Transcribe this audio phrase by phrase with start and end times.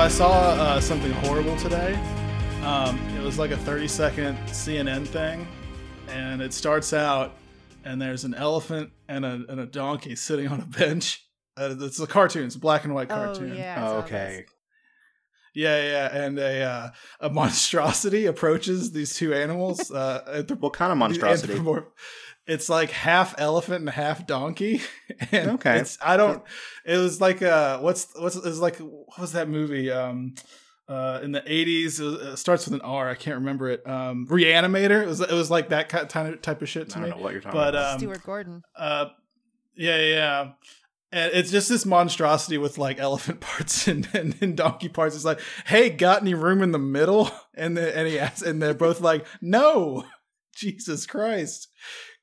[0.00, 1.92] so I saw uh, something horrible today.
[2.62, 5.46] Um, it was like a 30 second CNN thing,
[6.08, 7.36] and it starts out,
[7.84, 11.28] and there's an elephant and a, and a donkey sitting on a bench.
[11.54, 12.46] Uh, it's a cartoon.
[12.46, 13.52] It's a black and white cartoon.
[13.52, 13.84] Oh yeah.
[13.86, 14.46] Oh, saw okay.
[15.54, 19.90] Yeah, yeah, and a uh, a monstrosity approaches these two animals.
[19.90, 21.54] Uh, anthrop- What kind of monstrosity?
[21.54, 21.88] anthropomorph-
[22.50, 24.82] It's like half elephant and half donkey.
[25.32, 25.78] And Okay.
[25.78, 26.42] it's, I don't.
[26.84, 29.90] It was like uh, what's what's it was like what was that movie?
[29.90, 30.34] Um,
[30.88, 33.08] uh, in the eighties, it, it starts with an R.
[33.10, 33.86] I can't remember it.
[33.86, 35.02] Um, Reanimator.
[35.02, 37.08] It was it was like that kind of type of shit to I me.
[37.10, 37.92] don't know what you're talking But, about.
[37.94, 38.62] um, Stuart Gordon.
[38.76, 39.06] Uh,
[39.76, 40.50] yeah, yeah, yeah.
[41.12, 45.14] And it's just this monstrosity with like elephant parts and, and, and donkey parts.
[45.16, 47.30] It's like, hey, got any room in the middle?
[47.54, 50.04] And the, and he asks, and they're both like, no,
[50.54, 51.68] Jesus Christ,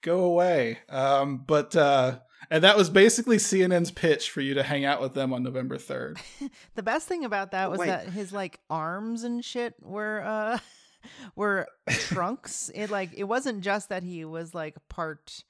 [0.02, 0.80] go away.
[0.90, 5.14] Um, but uh, and that was basically CNN's pitch for you to hang out with
[5.14, 6.20] them on November third.
[6.76, 7.88] The best thing about that was Wait.
[7.88, 10.60] that his like arms and shit were uh
[11.36, 12.72] were trunks.
[12.76, 15.44] It like it wasn't just that he was like part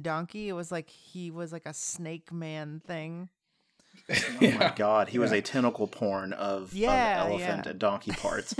[0.00, 0.48] donkey.
[0.48, 3.30] It was like he was like a snake man thing.
[4.10, 7.70] oh my god, he was a tentacle porn of, Yeah, of elephant yeah.
[7.70, 8.54] and donkey parts.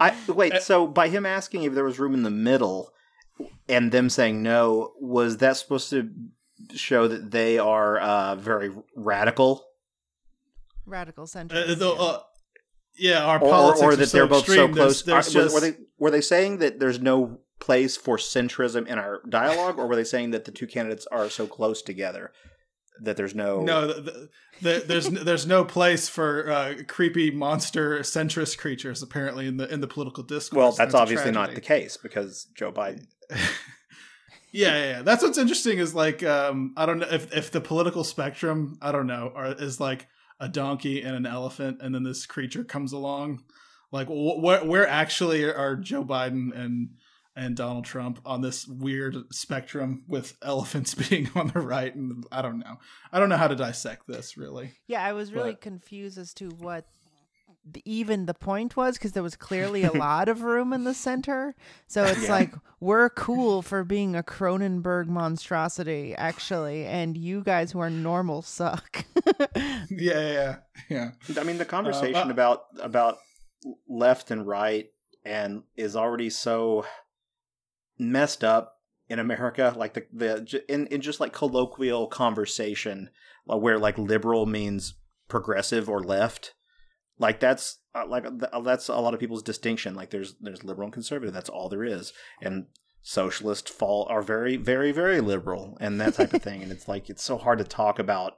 [0.00, 0.60] I wait.
[0.62, 2.92] So by him asking if there was room in the middle,
[3.68, 6.10] and them saying no, was that supposed to
[6.74, 9.64] show that they are uh, very radical,
[10.86, 11.80] Radical Uh, centrist.
[11.80, 12.18] uh,
[12.98, 14.74] yeah, our or, politics or are that so they're both so extreme.
[14.74, 15.02] close?
[15.02, 18.16] There's, there's Are- were- just, were they were they saying that there's no place for
[18.16, 21.80] centrism in our dialogue, or were they saying that the two candidates are so close
[21.82, 22.32] together
[23.00, 28.00] that there's no No, the, the, the, there's there's no place for uh, creepy monster
[28.00, 30.56] centrist creatures apparently in the in the political discourse.
[30.58, 33.06] Well, that's a obviously not the case because Joe Biden.
[34.52, 35.02] yeah, yeah, yeah.
[35.02, 38.92] That's what's interesting is like um, I don't know if if the political spectrum I
[38.92, 40.08] don't know are, is like
[40.40, 43.42] a donkey and an elephant, and then this creature comes along.
[43.90, 46.90] Like wh- where where actually are Joe Biden and
[47.34, 52.42] and Donald Trump on this weird spectrum with elephants being on the right and I
[52.42, 52.78] don't know.
[53.12, 54.72] I don't know how to dissect this really.
[54.86, 56.84] yeah, I was really but- confused as to what
[57.84, 61.54] even the point was because there was clearly a lot of room in the center.
[61.86, 62.30] So it's Yeah.
[62.32, 68.42] like we're cool for being a Cronenberg monstrosity, actually, and you guys who are normal
[68.42, 69.04] suck.
[69.90, 70.56] Yeah, yeah,
[70.88, 71.10] yeah.
[71.28, 71.40] yeah.
[71.40, 73.18] I mean, the conversation uh, about about
[73.88, 74.90] left and right
[75.24, 76.84] and is already so
[77.98, 79.72] messed up in America.
[79.76, 83.10] Like the the in in just like colloquial conversation,
[83.50, 84.94] uh, where like liberal means
[85.28, 86.54] progressive or left.
[87.18, 89.94] Like that's uh, like th- that's a lot of people's distinction.
[89.94, 91.34] Like there's there's liberal and conservative.
[91.34, 92.12] That's all there is.
[92.40, 92.66] And
[93.02, 96.62] socialist fall are very very very liberal and that type of thing.
[96.62, 98.34] And it's like it's so hard to talk about.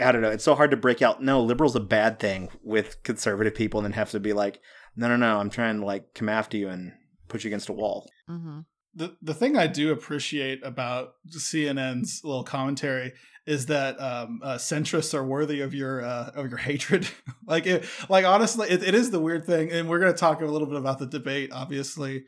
[0.00, 0.30] I don't know.
[0.30, 1.22] It's so hard to break out.
[1.22, 4.58] No, liberal's a bad thing with conservative people, and then have to be like,
[4.96, 5.38] no, no, no.
[5.38, 6.92] I'm trying to like come after you and
[7.28, 8.10] put you against a wall.
[8.26, 8.60] hmm
[8.94, 13.12] The the thing I do appreciate about CNN's little commentary
[13.46, 17.08] is that um, uh, centrists are worthy of your uh, of your hatred.
[17.46, 20.40] like it, like honestly, it, it is the weird thing, and we're going to talk
[20.40, 22.24] a little bit about the debate, obviously.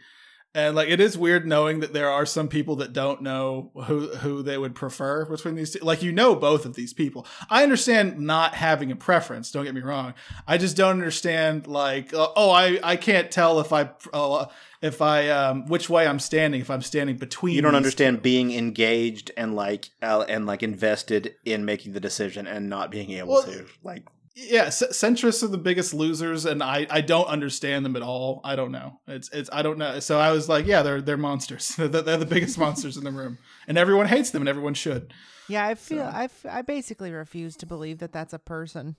[0.57, 4.09] And like it is weird knowing that there are some people that don't know who
[4.17, 5.81] who they would prefer between these two.
[5.81, 7.27] Like you know both of these people.
[7.51, 9.51] I understand not having a preference.
[9.51, 10.15] Don't get me wrong.
[10.47, 14.47] I just don't understand like uh, oh I I can't tell if I uh,
[14.81, 17.57] if I um which way I'm standing if I'm standing between.
[17.57, 18.23] You don't understand two.
[18.23, 23.11] being engaged and like uh, and like invested in making the decision and not being
[23.11, 23.67] able Well, to.
[23.83, 28.03] Like yeah, c- centrists are the biggest losers, and I, I don't understand them at
[28.03, 28.41] all.
[28.45, 28.99] I don't know.
[29.06, 30.00] It's it's I don't know.
[30.00, 31.69] So I was like, yeah, they're they're monsters.
[31.77, 35.12] they're, they're the biggest monsters in the room, and everyone hates them, and everyone should.
[35.49, 38.97] Yeah, I feel So- I, f- I basically refuse to believe that that's a person,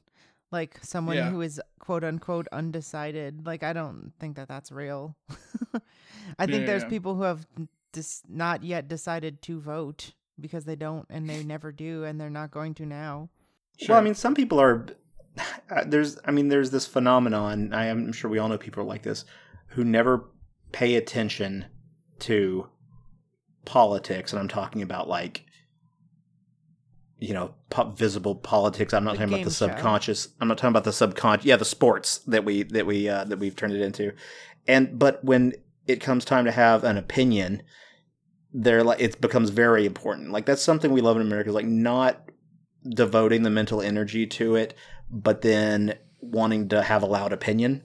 [0.52, 1.30] like someone Yeah.
[1.32, 3.46] who is quote unquote undecided.
[3.46, 5.16] Like I don't think that that's real.
[6.40, 6.90] I think Yeah, there's yeah.
[6.90, 7.46] people who have
[7.94, 12.30] dis- not yet decided to vote because they don't and they never do and they're
[12.30, 13.30] not going to now.
[13.90, 14.86] Well, I mean, some people are.
[15.88, 17.74] There's, I mean, there's this phenomenon.
[17.74, 19.26] I am sure we all know people like this
[19.70, 20.30] who never
[20.72, 21.66] pay attention
[22.20, 22.70] to
[23.66, 25.46] politics, and I'm talking about like,
[27.20, 27.56] you know,
[27.96, 28.94] visible politics.
[28.94, 29.68] I'm not The talking about the show.
[29.68, 30.28] subconscious.
[30.40, 31.46] I'm not talking about the subconscious.
[31.46, 34.14] Yeah, the sports that we that we uh, that we've turned it into,
[34.68, 35.54] and but when
[35.88, 37.64] it comes time to have an opinion,
[38.54, 40.32] they're like it becomes very important.
[40.32, 41.50] Like that's something we love in America.
[41.50, 42.30] Is like not
[42.88, 44.74] devoting the mental energy to it,
[45.10, 47.84] but then wanting to have a loud opinion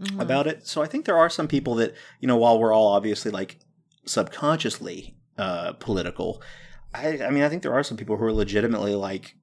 [0.00, 0.20] Mhm.
[0.20, 0.66] about it.
[0.66, 3.58] So I think there are some people that, you know, while we're all obviously like
[4.06, 6.40] subconsciously uh political,
[6.94, 9.36] I I mean I think there are some people who are legitimately like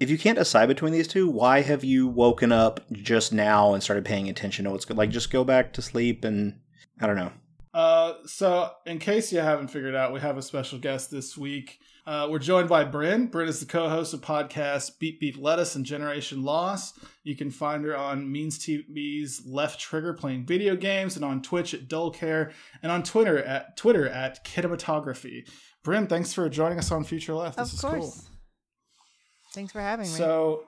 [0.00, 3.82] if you can't decide between these two, why have you woken up just now and
[3.82, 4.96] started paying attention to what's good?
[4.96, 6.58] Like, just go back to sleep and
[7.00, 7.30] I don't know.
[7.72, 11.78] Uh, so in case you haven't figured out, we have a special guest this week.
[12.04, 13.26] Uh, we're joined by Bryn.
[13.26, 16.98] Bryn is the co-host of podcasts Beep Beep Lettuce and Generation Loss.
[17.22, 21.74] You can find her on Means TV's Left Trigger playing video games, and on Twitch
[21.74, 22.52] at Dullcare,
[22.82, 25.48] and on Twitter at Twitter at Kinematografi.
[25.84, 27.56] Bryn, thanks for joining us on Future Left.
[27.56, 27.94] This of is course.
[27.94, 28.14] cool.
[29.52, 30.12] Thanks for having me.
[30.12, 30.64] So,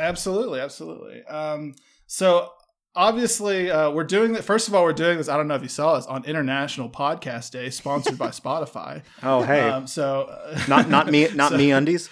[0.00, 1.22] absolutely, absolutely.
[1.24, 1.74] Um,
[2.08, 2.50] so
[2.94, 4.44] obviously, uh, we're doing that.
[4.44, 5.28] First of all, we're doing this.
[5.28, 9.02] I don't know if you saw this on International Podcast Day, sponsored by Spotify.
[9.22, 12.08] Oh, hey, Um, so uh, not not me, not so- MeUndies.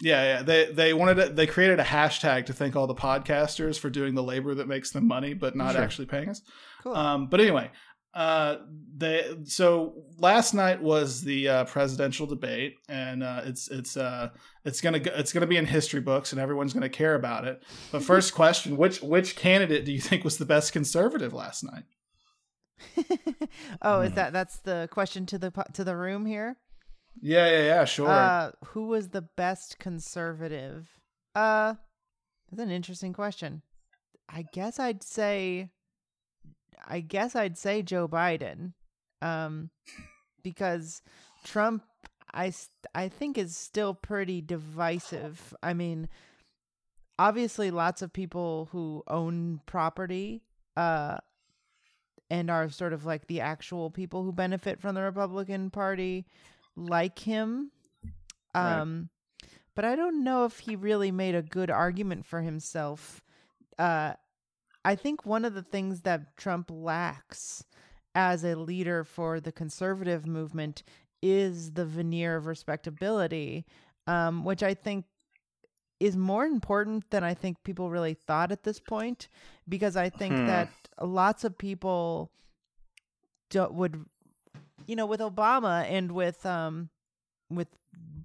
[0.00, 0.42] Yeah, yeah.
[0.42, 4.14] They they wanted to, they created a hashtag to thank all the podcasters for doing
[4.14, 5.82] the labor that makes them money, but not Sure.
[5.82, 6.42] actually paying us.
[6.82, 6.94] cool.
[6.94, 7.70] Um, but anyway,
[8.14, 8.56] uh,
[8.96, 14.30] they so last night was the uh, presidential debate, and uh, it's it's uh,
[14.64, 17.62] it's gonna it's gonna be in history books, and everyone's gonna care about it.
[17.92, 21.84] But first question: which which candidate do you think was the best conservative last night?
[23.82, 24.14] oh, is Hmm.
[24.16, 26.56] that that's the question to the to the room here?
[27.20, 27.84] Yeah, yeah, yeah.
[27.84, 28.08] Sure.
[28.08, 30.88] Uh, who was the best conservative?
[31.34, 31.74] Uh,
[32.50, 33.62] that's an interesting question.
[34.28, 35.70] I guess I'd say,
[36.86, 38.72] I guess I'd say Joe Biden,
[39.22, 39.70] um,
[40.42, 41.02] because
[41.44, 41.84] Trump,
[42.32, 42.52] I
[42.94, 45.54] I think is still pretty divisive.
[45.62, 46.08] I mean,
[47.18, 50.42] obviously, lots of people who own property,
[50.76, 51.18] uh,
[52.30, 56.26] and are sort of like the actual people who benefit from the Republican Party
[56.76, 57.70] like him.
[58.54, 58.80] Right.
[58.80, 59.10] Um
[59.74, 63.22] but I don't know if he really made a good argument for himself.
[63.78, 64.14] Uh
[64.84, 67.64] I think one of the things that Trump lacks
[68.14, 70.82] as a leader for the conservative movement
[71.22, 73.64] is the veneer of respectability,
[74.06, 75.06] um, which I think
[76.00, 79.28] is more important than I think people really thought at this point,
[79.68, 80.46] because I think Hmm.
[80.46, 80.68] that
[81.00, 82.30] lots of people
[83.54, 84.04] would,
[84.86, 86.90] you know, with Obama and with um,
[87.50, 87.68] with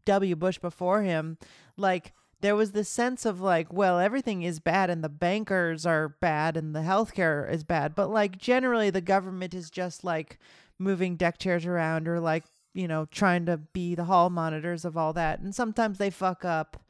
[0.05, 0.35] W.
[0.35, 1.37] Bush before him,
[1.77, 6.15] like there was this sense of like, well, everything is bad and the bankers are
[6.21, 10.39] bad and the healthcare is bad, but like generally the government is just like
[10.77, 14.95] moving deck chairs around or like you know trying to be the hall monitors of
[14.95, 16.81] all that, and sometimes they fuck up,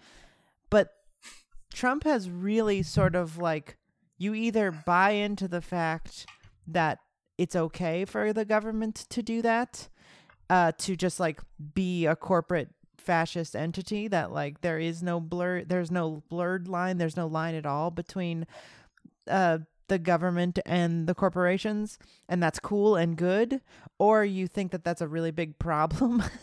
[0.70, 0.94] but
[1.74, 3.78] Trump has really sort of like
[4.18, 6.28] you either buy into the fact
[6.68, 7.00] that
[7.38, 9.88] it's okay for the government to do that,
[10.50, 11.42] uh, to just like
[11.74, 12.70] be a corporate
[13.00, 17.56] fascist entity that like there is no blur there's no blurred line there's no line
[17.56, 18.46] at all between
[19.30, 19.60] uh
[19.90, 21.98] the government and the corporations
[22.30, 23.60] and that's cool and good
[23.98, 26.24] or you think that that's a really big problem?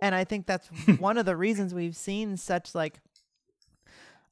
[0.00, 0.66] And i think that's
[0.98, 3.00] one of the reasons we've seen such like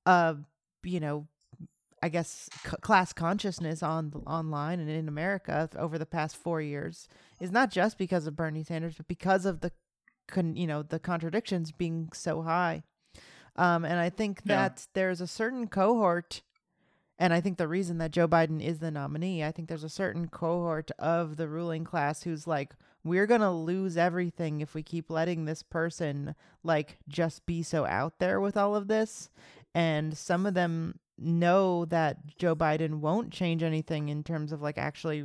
[0.04, 0.34] uh
[0.82, 1.26] you know
[2.02, 7.08] i guess c- class consciousness on online and in america over the past 4 years
[7.40, 9.72] is not just because of bernie sanders but because of the
[10.28, 12.82] con- you know the contradictions being so high
[13.56, 14.68] um and i think Yeah.
[14.68, 16.42] that there's a certain cohort
[17.18, 19.88] and I think the reason that Joe Biden is the nominee, I think there's a
[19.88, 22.72] certain cohort of the ruling class who's like,
[23.04, 27.84] we're going to lose everything if we keep letting this person like just be so
[27.86, 29.28] out there with all of this.
[29.72, 34.78] And some of them know that Joe Biden won't change anything in terms of like
[34.78, 35.24] actually,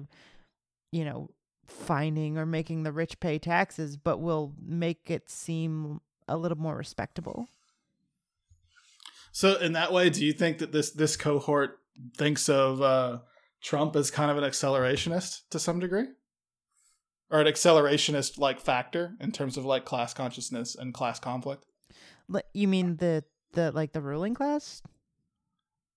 [0.92, 1.32] you know,
[1.68, 6.76] fining or making the rich pay taxes, but will make it seem a little more
[6.76, 7.48] respectable.
[9.32, 11.80] So in that way, do you think that this this cohort
[12.16, 13.20] thinks of uh,
[13.62, 16.06] Trump as kind of an accelerationist to some degree,
[17.30, 21.66] or an accelerationist like factor in terms of like class consciousness and class conflict?
[22.28, 24.82] Li- You mean the the like the ruling class?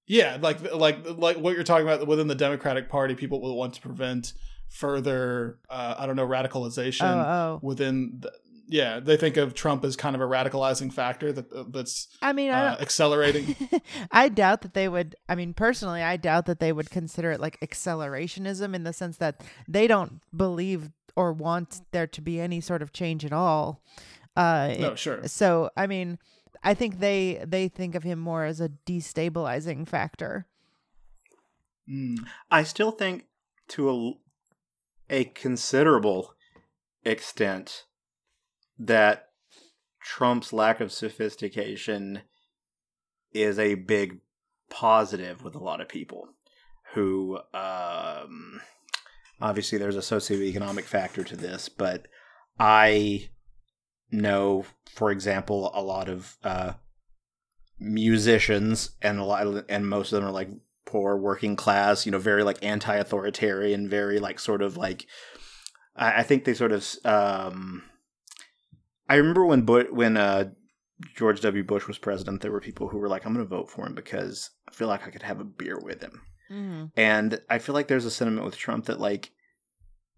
[0.06, 3.74] Yeah, like like like what you're talking about within the Democratic Party, people will want
[3.74, 4.32] to prevent
[4.70, 7.60] further, uh, I don't know, radicalization Oh, oh.
[7.62, 8.18] within.
[8.20, 8.32] The,
[8.72, 12.50] yeah, they think of Trump as kind of a radicalizing factor that that's I mean,
[12.52, 12.80] I uh, don't.
[12.82, 13.56] accelerating.
[14.12, 15.16] I doubt that they would.
[15.28, 19.16] I mean, personally, I doubt that they would consider it like accelerationism in the sense
[19.16, 23.82] that they don't believe or want there to be any sort of change at all.
[24.36, 25.26] Uh, no, sure.
[25.26, 26.20] so I mean,
[26.62, 30.46] I think they they think of him more as a destabilizing factor.
[31.88, 32.18] Mm.
[32.52, 33.24] I still think
[33.70, 34.12] to a,
[35.10, 36.34] a considerable
[37.04, 37.84] extent
[38.78, 39.26] that
[40.00, 42.22] Trump's lack of sophistication
[43.32, 44.20] is a big
[44.70, 46.28] positive with a lot of people
[46.94, 48.60] who um,
[49.40, 52.06] obviously there's a socioeconomic factor to this, but
[52.58, 53.28] I
[54.10, 56.72] know, for example, a lot of uh,
[57.78, 60.50] musicians, and a lot and most of them are like
[60.90, 62.04] poor working class.
[62.04, 65.06] You know, very like anti-authoritarian, very like sort of like.
[65.96, 66.86] I, I think they sort of.
[67.04, 67.84] Um,
[69.08, 70.50] I remember when but when uh,
[71.16, 71.64] George W.
[71.64, 73.94] Bush was president, there were people who were like, "I'm going to vote for him
[73.94, 77.74] because I feel like I could have a beer with him." hmm And I feel
[77.74, 79.30] like there's a sentiment with Trump that like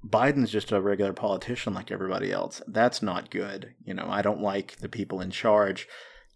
[0.07, 2.63] Biden's just a regular politician like everybody else.
[2.67, 3.75] That's not good.
[3.85, 5.87] You know, I don't like the people in charge.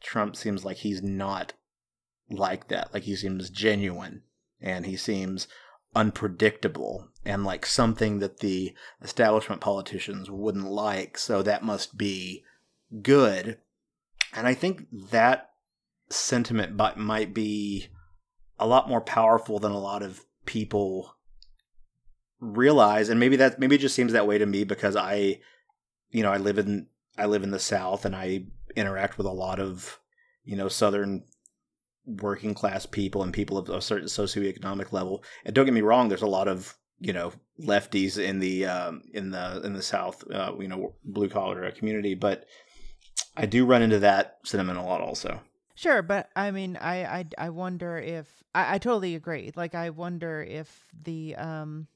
[0.02, 1.54] Trump seems like he's not
[2.30, 2.92] like that.
[2.92, 4.22] Like he seems genuine
[4.60, 5.48] and he seems
[5.94, 11.18] unpredictable and like something that the establishment politicians wouldn't like.
[11.18, 12.44] So that must be
[13.02, 13.58] good.
[14.34, 15.50] And I think that
[16.10, 17.88] sentiment might be
[18.58, 21.16] a lot more powerful than a lot of people
[22.38, 25.40] realize and maybe that maybe it just seems that way to me because I
[26.10, 28.44] you know I live in I live in the south and I
[28.76, 29.98] interact with a lot of
[30.44, 31.24] you know southern
[32.06, 36.08] working class people and people of a certain socioeconomic level and don't get me wrong
[36.08, 40.24] there's a lot of you know lefties in the um, in the in the south
[40.30, 42.46] uh, you know blue collar community but
[43.36, 45.40] I do run into that sentiment a lot also
[45.76, 49.52] Sure, but I mean, I I, I wonder if I, I totally agree.
[49.54, 51.86] Like, I wonder if the um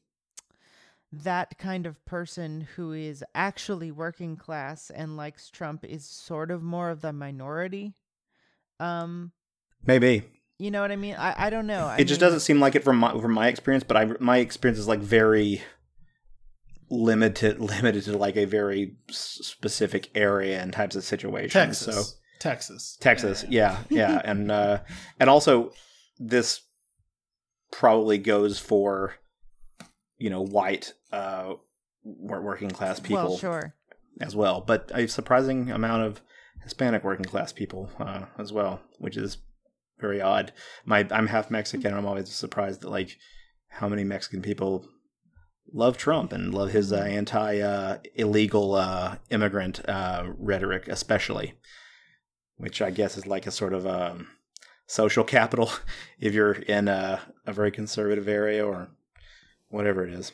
[1.12, 6.62] that kind of person who is actually working class and likes Trump is sort of
[6.62, 7.94] more of the minority.
[8.78, 9.32] Um,
[9.86, 10.24] maybe
[10.58, 11.14] you know what I mean?
[11.18, 11.86] I I don't know.
[11.86, 14.38] I it just doesn't seem like it from my from my experience but i my
[14.38, 15.62] experience is like very
[16.90, 21.94] limited limited to like a very specific area and types of situations Texas.
[22.10, 22.96] so Texas.
[23.00, 24.78] texas yeah yeah and uh
[25.18, 25.72] and also
[26.18, 26.62] this
[27.70, 29.14] probably goes for
[30.18, 31.54] you know white uh
[32.04, 33.74] working class people Well, sure.
[34.20, 36.20] as well but a surprising amount of
[36.62, 39.38] hispanic working class people uh as well which is
[40.00, 40.52] very odd.
[40.84, 43.18] My i'm half mexican and i'm always surprised that like
[43.68, 44.86] how many mexican people
[45.72, 51.54] love trump and love his uh, anti uh, illegal uh immigrant uh rhetoric especially
[52.56, 54.26] which i guess is like a sort of um
[54.90, 55.70] social capital
[56.18, 58.88] if you're in a, a very conservative area or
[59.68, 60.32] whatever it is.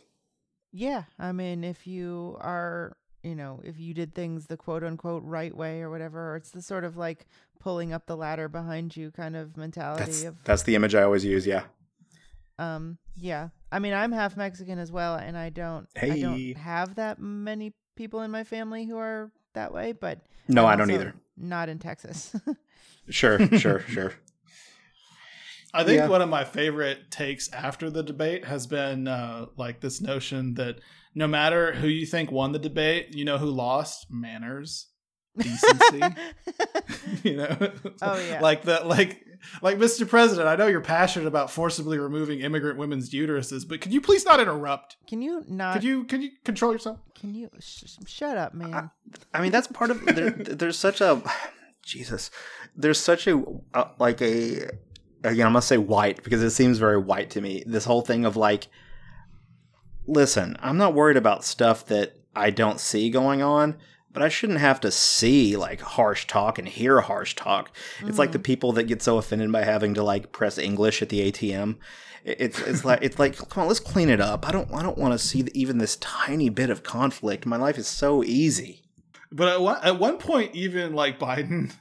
[0.72, 2.96] Yeah, I mean, if you are,
[3.26, 6.50] you know, if you did things the quote unquote right way or whatever, or it's
[6.50, 7.26] the sort of like
[7.58, 11.02] pulling up the ladder behind you kind of mentality that's of, that's the image i
[11.02, 11.64] always use yeah
[12.58, 13.48] um, yeah.
[13.70, 17.74] I mean, I'm half Mexican as well, and I don't, I don't have that many
[17.96, 21.68] people in my family who are that way, but no I'm i don't either Not
[21.68, 22.34] in Texas.
[23.10, 24.12] sure sure sure
[25.74, 26.08] I think Yeah.
[26.08, 30.80] one of my favorite takes after the debate has been uh, like this notion that
[31.16, 34.06] no matter who you think won the debate, you know who lost?
[34.10, 34.88] Manners,
[35.36, 36.02] decency.
[37.24, 37.72] you know?
[38.02, 38.40] Oh, yeah.
[38.40, 39.24] like the like
[39.62, 40.06] like Mr.
[40.08, 44.24] President, I know you're passionate about forcibly removing immigrant women's uteruses, but could you please
[44.26, 44.98] not interrupt?
[45.08, 45.72] can you not?
[45.72, 46.98] Could you could you control yourself?
[47.18, 48.90] Can you sh- shut up, man?
[49.32, 51.22] I mean, that's part of there, there's such a
[51.82, 52.30] Jesus.
[52.76, 53.42] There's such a
[53.72, 54.68] uh, like a
[55.24, 55.46] again.
[55.46, 57.64] I'm gonna say white because it seems very white to me.
[57.66, 58.66] This whole thing of like,
[60.06, 63.76] listen, I'm not worried about stuff that I don't see going on.
[64.12, 67.70] But I shouldn't have to see like harsh talk and hear harsh talk.
[68.00, 68.44] It's like the mm.
[68.44, 71.76] people that get so offended by having to like press English at the ATM.
[72.24, 74.48] It's it's like it's like come on, let's clean it up.
[74.48, 77.44] I don't I don't want to see even this tiny bit of conflict.
[77.44, 78.86] My life is so easy.
[79.30, 81.72] But at one, at one point, even like Biden,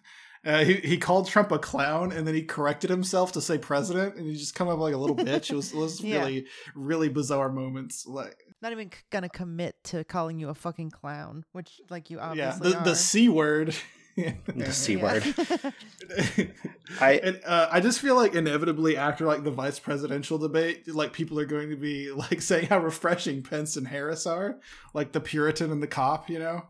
[0.45, 4.15] uh, he he called Trump a clown, and then he corrected himself to say president,
[4.15, 5.49] and he just come up like a little bitch.
[5.51, 6.19] It was it was Yeah.
[6.19, 8.05] really really bizarre moments.
[8.05, 12.17] Like Not even c- gonna commit to calling you a fucking clown, which like you
[12.17, 12.83] yeah, obviously the are.
[12.85, 13.75] the c word.
[14.17, 15.23] The C word.
[17.01, 21.11] I and, uh, I just feel like inevitably after like the vice presidential debate, like
[21.11, 24.59] people are going to be like saying how refreshing Pence and Harris are,
[24.93, 26.63] like the Puritan and the cop, you know.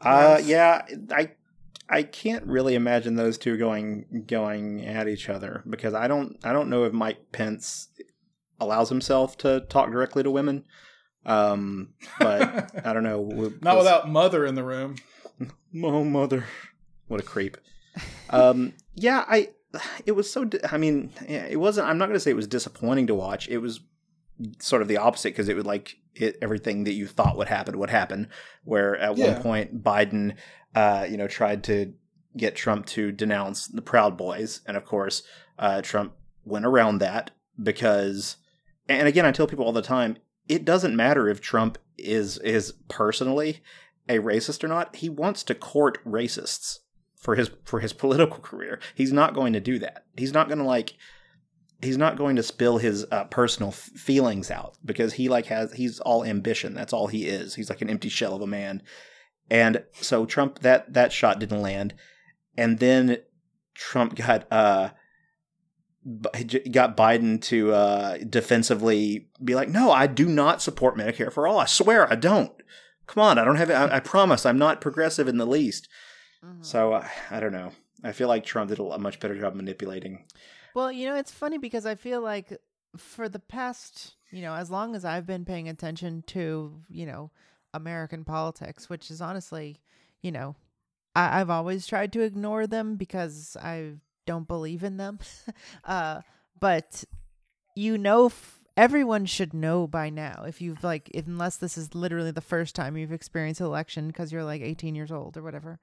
[0.00, 0.46] uh Gross.
[0.46, 1.32] yeah, I
[1.88, 6.52] I can't really imagine those two going going at each other because I don't I
[6.52, 7.88] don't know if Mike Pence
[8.58, 10.64] allows himself to talk directly to women.
[11.24, 11.90] Um,
[12.20, 13.52] but I don't know.
[13.60, 14.96] Not without mother in the room.
[15.84, 16.46] Oh, mother.
[17.08, 17.58] What a creep.
[18.30, 19.50] Um, yeah, I.
[20.06, 20.48] It was so.
[20.70, 21.86] I mean, it wasn't.
[21.88, 23.46] I'm not going to say it was disappointing to watch.
[23.48, 23.80] It was
[24.58, 27.78] sort of the opposite because it would like it, everything that you thought would happen
[27.78, 28.30] would happen.
[28.64, 29.34] Where at Yeah.
[29.34, 30.36] one point Biden,
[30.76, 31.94] uh, you know, tried to
[32.36, 35.22] get Trump to denounce the Proud Boys, and of course,
[35.58, 36.12] uh, Trump
[36.44, 38.36] went around that because.
[38.88, 40.16] And again, I tell people all the time,
[40.48, 43.62] it doesn't matter if Trump is is personally
[44.08, 44.96] a racist or not.
[44.96, 46.78] He wants to court racists.
[47.16, 48.78] for his for his political career.
[48.94, 50.04] He's not going to do that.
[50.16, 50.94] He's not going to like
[51.82, 55.72] he's not going to spill his uh, personal f- feelings out because he like has
[55.72, 56.74] he's all ambition.
[56.74, 57.54] That's all he is.
[57.54, 58.82] He's like an empty shell of a man.
[59.50, 61.94] And so Trump that that shot didn't land,
[62.56, 63.18] and then
[63.74, 64.90] Trump got uh
[66.70, 71.58] got Biden to uh, defensively be like, "No, I do not support Medicare for all.
[71.58, 72.52] I swear I don't.
[73.06, 73.74] Come on, I don't have it.
[73.74, 75.88] I, I promise I'm not progressive in the least."
[76.44, 76.62] Mm-hmm.
[76.62, 77.72] So uh, I don't know.
[78.04, 80.26] I feel like Trump did a much better job manipulating.
[80.74, 82.52] Well, you know, it's funny because I feel like
[82.96, 87.30] for the past, you know, as long as I've been paying attention to, you know,
[87.76, 89.80] American politics, which is honestly,
[90.22, 90.56] you know,
[91.14, 93.94] I- I've always tried to ignore them because I
[94.26, 95.18] don't believe in them.
[95.84, 96.22] uh,
[96.58, 97.04] but
[97.74, 101.94] you know, f- everyone should know by now if you've like, if, unless this is
[101.94, 105.42] literally the first time you've experienced an election because you're like 18 years old or
[105.42, 105.78] whatever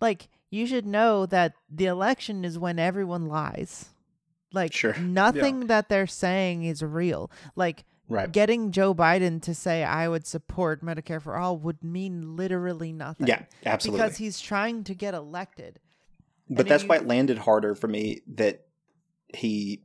[0.00, 3.90] like you should know that the election is when everyone lies.
[4.52, 4.96] Like sure.
[4.96, 5.66] nothing yeah.
[5.68, 7.30] that they're saying is real.
[7.54, 8.30] Like right.
[8.30, 13.26] getting Joe Biden to say I would support Medicare for all would mean literally nothing.
[13.26, 14.04] Yeah, absolutely.
[14.04, 15.80] Because he's trying to get elected.
[16.48, 18.66] But and that's you, why it landed harder for me that
[19.32, 19.84] he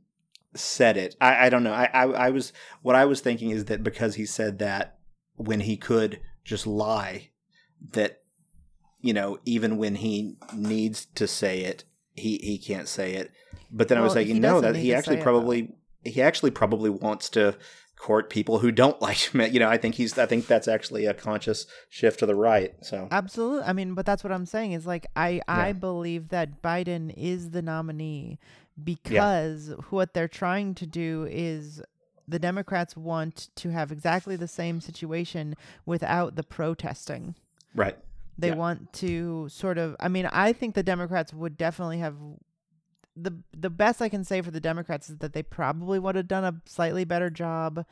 [0.54, 1.16] said it.
[1.20, 1.72] I, I don't know.
[1.72, 2.52] I, I I was
[2.82, 4.98] what I was thinking is that because he said that
[5.36, 7.30] when he could just lie,
[7.92, 8.22] that
[9.00, 13.30] you know, even when he needs to say it, he he can't say it.
[13.70, 17.30] But then well, I was thinking, no, that he actually probably he actually probably wants
[17.30, 17.56] to
[17.96, 19.40] court people who don't like him.
[19.40, 22.74] You know, I think he's I think that's actually a conscious shift to the right.
[22.82, 23.64] So Absolutely.
[23.64, 25.42] I mean, but that's what I'm saying is like I yeah.
[25.48, 28.38] I believe that Biden is the nominee
[28.82, 29.76] because yeah.
[29.90, 31.82] what they're trying to do is
[32.28, 37.34] the Democrats want to have exactly the same situation without the protesting.
[37.74, 37.96] Right.
[38.38, 38.56] They yeah.
[38.56, 42.16] want to sort of I mean, I think the Democrats would definitely have
[43.16, 46.28] the the best I can say for the Democrats is that they probably would have
[46.28, 47.84] done a slightly better job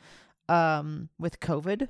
[0.47, 1.89] um with COVID.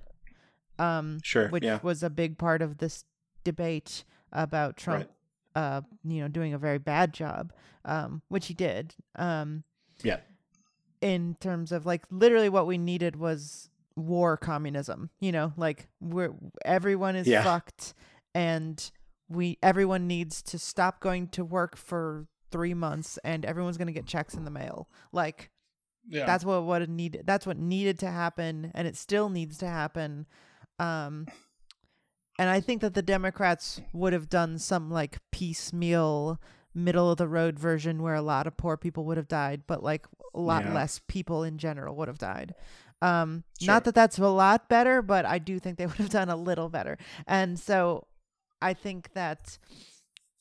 [0.79, 1.79] Um sure, which yeah.
[1.83, 3.03] was a big part of this
[3.43, 5.09] debate about Trump
[5.55, 5.61] right.
[5.61, 7.51] uh you know doing a very bad job
[7.83, 8.95] um which he did.
[9.15, 9.63] Um
[10.03, 10.19] Yeah.
[11.01, 16.33] In terms of like literally what we needed was war communism, you know, like we're
[16.63, 17.43] everyone is yeah.
[17.43, 17.93] fucked
[18.33, 18.91] and
[19.29, 24.05] we everyone needs to stop going to work for three months and everyone's gonna get
[24.05, 25.49] checks in the mail like
[26.07, 26.25] yeah.
[26.25, 30.25] that's what what needed that's what needed to happen and it still needs to happen
[30.79, 31.25] um
[32.37, 36.39] and i think that the democrats would have done some like piecemeal
[36.73, 39.83] middle of the road version where a lot of poor people would have died but
[39.83, 40.73] like a lot yeah.
[40.73, 42.53] less people in general would have died
[43.01, 43.67] um sure.
[43.67, 46.35] not that that's a lot better but i do think they would have done a
[46.35, 48.05] little better and so
[48.61, 49.57] I think that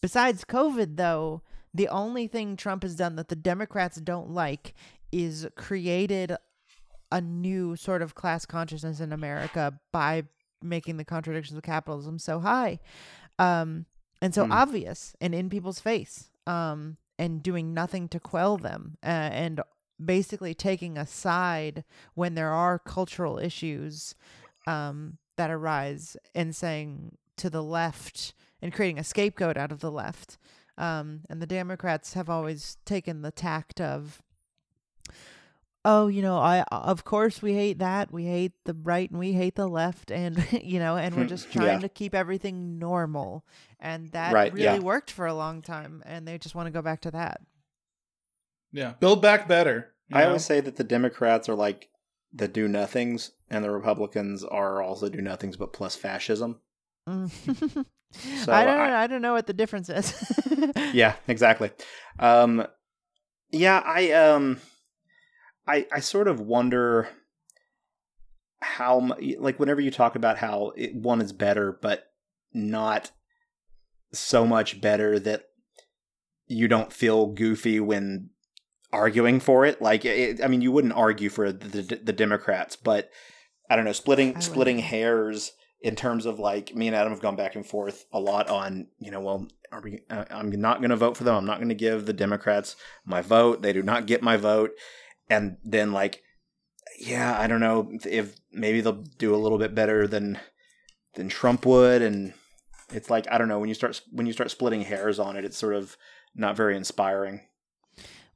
[0.01, 1.43] besides COVID, though,
[1.75, 4.75] the only thing Trump has done that the Democrats don't like
[5.13, 6.37] is created
[7.13, 10.25] a new sort of class consciousness in America by
[10.63, 12.79] making the contradictions of capitalism so high
[13.39, 13.87] um,
[14.23, 14.53] and so mm.
[14.53, 19.61] obvious and in people's face um, and doing nothing to quell them uh, and
[20.03, 21.85] basically taking a side
[22.15, 24.15] when there are cultural issues
[24.67, 29.91] um, that arise and saying to the left and creating a scapegoat out of the
[29.91, 30.39] left.
[30.77, 34.23] Um, and the Democrats have always taken the tact of,
[35.85, 39.33] oh, you know, I of course we hate that, we hate the right and we
[39.33, 41.79] hate the left, and you know, and we're just trying yeah.
[41.81, 43.45] to keep everything normal,
[43.79, 44.79] and that right, really yeah.
[44.79, 47.41] worked for a long time, and they just want to go back to that.
[48.73, 49.93] Yeah, build back better.
[50.13, 50.27] I know?
[50.29, 51.89] always say that the Democrats are like
[52.33, 56.61] the do nothings, and the Republicans are also do nothings, but plus fascism.
[57.09, 57.31] Mm.
[58.45, 58.79] so I don't.
[58.79, 60.15] I, I, don't know what the difference is.
[60.93, 61.71] yeah, exactly.
[62.19, 62.67] Um,
[63.51, 64.61] yeah, I um,
[65.67, 67.09] I I sort of wonder
[68.61, 72.05] how like whenever you talk about how it, one is better, but
[72.53, 73.11] not
[74.13, 75.45] so much better that
[76.47, 78.31] you don't feel goofy when
[78.93, 79.83] arguing for it.
[79.83, 83.11] Like, it, I mean, you wouldn't argue for the, the, the Democrats, but
[83.69, 85.53] I don't know, splitting splitting hairs
[85.85, 88.87] in terms of like me and Adam have gone back and forth a lot on,
[88.99, 91.35] you know, well, are we, uh, I'm not going to vote for them.
[91.35, 93.61] I'm not going to give the Democrats my vote.
[93.61, 94.71] They do not get my vote.
[95.29, 96.23] And then like,
[96.99, 100.39] yeah, I don't know if maybe they'll do a little bit better than
[101.17, 102.01] than Trump would.
[102.01, 102.33] And
[102.91, 105.45] it's like I don't know when you start when you start splitting hairs on it,
[105.45, 105.99] it's sort of
[106.35, 107.43] not very inspiring.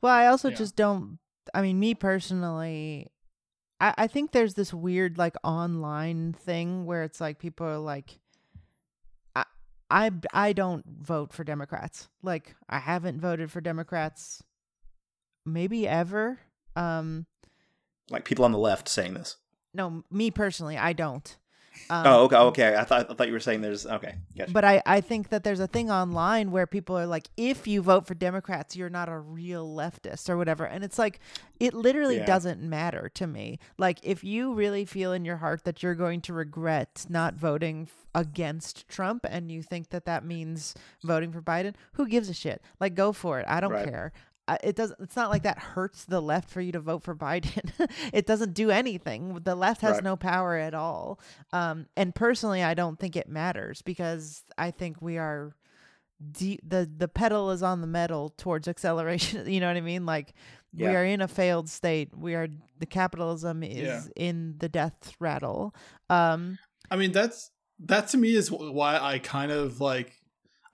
[0.02, 0.56] Well, I also yeah.
[0.56, 1.18] just don't.
[1.54, 3.08] I mean, me personally,
[3.80, 8.18] I, I think there's this weird like online thing where it's like people are like
[9.36, 9.44] I,
[9.90, 12.08] I I don't vote for Democrats.
[12.22, 14.42] Like I haven't voted for Democrats
[15.46, 16.40] maybe ever.
[16.76, 17.26] Um
[18.10, 19.36] Like people on the left saying this.
[19.74, 21.36] no, me personally, I don't.
[21.90, 22.76] Um, oh, okay, okay.
[22.76, 24.14] I thought I thought you were saying there's okay.
[24.36, 24.52] Gotcha.
[24.52, 27.80] But I, I think that there's a thing online where people are like, if you
[27.82, 30.64] vote for Democrats, you're not a real leftist or whatever.
[30.64, 31.20] And it's like,
[31.58, 32.26] it literally Yeah.
[32.26, 33.58] doesn't matter to me.
[33.78, 37.82] Like, if you really feel in your heart that you're going to regret not voting
[37.90, 42.34] f- against Trump and you think that that means voting for Biden, who gives a
[42.34, 42.60] shit?
[42.80, 43.46] Like, go for it.
[43.48, 43.88] I don't Right.
[43.88, 44.12] care.
[44.62, 44.92] It does.
[45.00, 47.70] It's not like that hurts the left for you to vote for Biden.
[48.12, 49.40] it doesn't do anything.
[49.44, 50.04] The left has Right.
[50.04, 51.20] no power at all.
[51.52, 55.54] Um, and personally, I don't think it matters because I think we are
[56.32, 59.50] de- the the pedal is on the metal towards acceleration.
[59.50, 60.06] You know what I mean?
[60.06, 60.34] Like
[60.74, 62.16] we are in a failed state.
[62.16, 64.02] We are the capitalism is Yeah.
[64.16, 65.74] in the death rattle.
[66.11, 66.58] Um,
[66.90, 70.17] I mean, that's that to me is why I kind of like.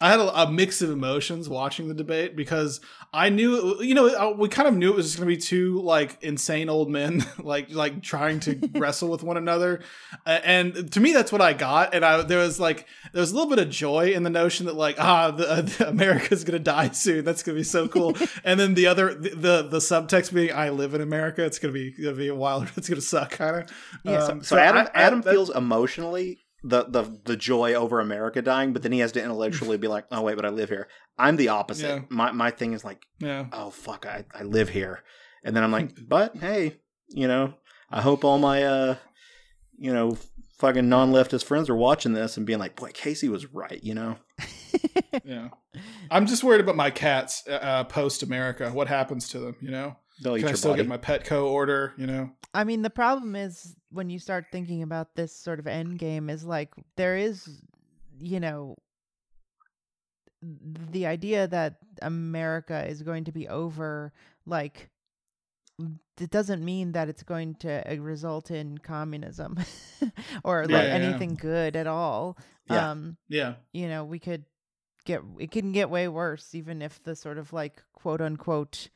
[0.00, 2.80] I had a, a mix of emotions watching the debate because
[3.12, 5.40] I knew, you know, uh, we kind of knew it was just going to be
[5.40, 9.80] two like insane old men, like like trying to wrestle with one another,
[10.26, 11.94] and to me that's what I got.
[11.94, 14.66] And I there was like there was a little bit of joy in the notion
[14.66, 17.24] that like ah the, uh, the America's going to die soon.
[17.24, 18.16] That's going to be so cool.
[18.44, 21.44] and then the other the, the the subtext being I live in America.
[21.44, 22.70] It's going to be going to be a wild.
[22.76, 23.70] It's going to suck kind of.
[24.02, 28.82] Yeah, so, so Adam Adam feels emotionally the, the the joy over America dying, but
[28.82, 30.88] then he has to intellectually be like, oh wait, but I live here.
[31.18, 31.86] I'm the opposite.
[31.86, 32.00] Yeah.
[32.08, 33.46] My my thing is like, yeah.
[33.52, 35.02] oh fuck, I, I live here.
[35.44, 36.78] And then I'm like, but hey,
[37.10, 37.54] you know,
[37.90, 38.96] I hope all my uh
[39.76, 40.16] you know,
[40.58, 43.94] fucking non leftist friends are watching this and being like, boy, Casey was right, you
[43.94, 44.16] know?
[45.24, 45.50] Yeah,
[46.10, 48.70] I'm just worried about my cats uh, post America.
[48.70, 49.56] What happens to them?
[49.60, 50.82] You know, They'll eat can I still body.
[50.82, 51.92] get my Petco order?
[51.98, 55.66] You know, I mean, the problem is when you start thinking about this sort of
[55.66, 57.46] end game is like there is,
[58.18, 58.76] you know,
[60.42, 64.12] the idea that America is going to be over,
[64.46, 64.88] like,
[66.20, 69.58] it doesn't mean that it's going to uh, result in communism
[70.44, 71.04] or like Yeah, yeah, yeah.
[71.04, 72.38] anything good at all.
[72.70, 72.90] Yeah.
[72.90, 74.44] Um, yeah, you know, we could
[75.04, 78.88] get it can get way worse even if the sort of like quote unquote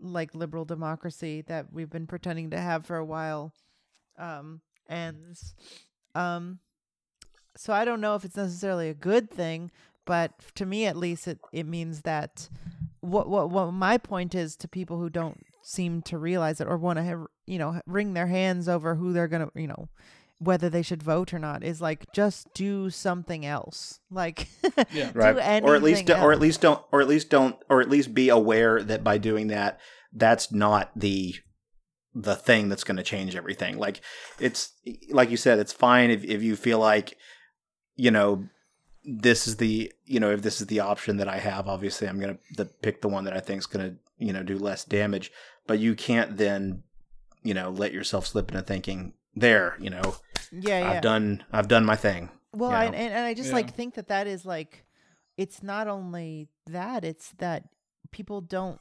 [0.00, 3.52] like liberal democracy that we've been pretending to have for a while
[4.18, 5.54] um ends.
[6.14, 6.58] Um
[7.56, 9.70] so I don't know if it's necessarily a good thing,
[10.06, 12.48] but to me at least it it means that
[13.00, 16.76] what what what my point is to people who don't seem to realize it or
[16.76, 19.88] want to have you know wring their hands over who they're going to, you know,
[20.40, 24.00] whether they should vote or not is like just do something else.
[24.10, 24.48] Like
[24.92, 25.12] Yeah.
[25.12, 27.80] do right or at least anything or at least don't or at least don't or
[27.82, 29.78] at least be aware that by doing that
[30.12, 31.34] that's not the
[32.14, 34.00] the thing that's going to change everything like
[34.40, 34.72] it's
[35.10, 37.16] like you said it's fine if, if you feel like
[37.94, 38.44] you know
[39.04, 42.18] this is the you know if this is the option that i have obviously i'm
[42.18, 44.84] going to pick the one that i think is going to you know do less
[44.84, 45.30] damage
[45.68, 46.82] but you can't then
[47.44, 50.14] you know let yourself slip into thinking there you know
[50.52, 50.90] yeah, yeah.
[50.90, 53.54] i've done i've done my thing Well, you I, and, and I just Yeah.
[53.56, 54.84] like think that that is like,
[55.36, 57.68] it's not only that, it's that
[58.10, 58.80] people don't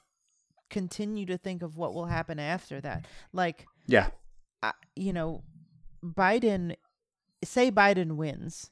[0.69, 3.05] continue to think of what will happen after that.
[3.31, 4.09] Like, yeah
[4.63, 5.43] I, you know,
[6.03, 6.75] Biden,
[7.43, 8.71] say Biden wins.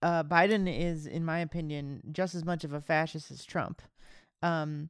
[0.00, 3.82] Uh, Biden is, in my opinion, just as much of a fascist as Trump.
[4.42, 4.88] Um,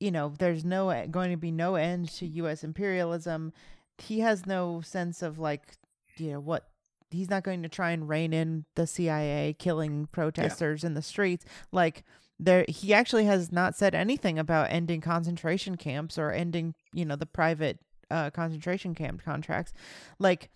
[0.00, 2.62] you know, there's no e, going to be no end to U.S.
[2.64, 3.52] imperialism.
[4.02, 5.76] He has no sense of like,
[6.16, 6.68] you know, what
[7.10, 11.44] he's not going to try and rein in the CIA killing protesters in the streets.
[11.70, 12.04] Like
[12.38, 17.16] there, he actually has not said anything about ending concentration camps or ending, you know,
[17.16, 17.78] the private
[18.10, 19.72] uh, concentration camp contracts.
[20.18, 20.50] Like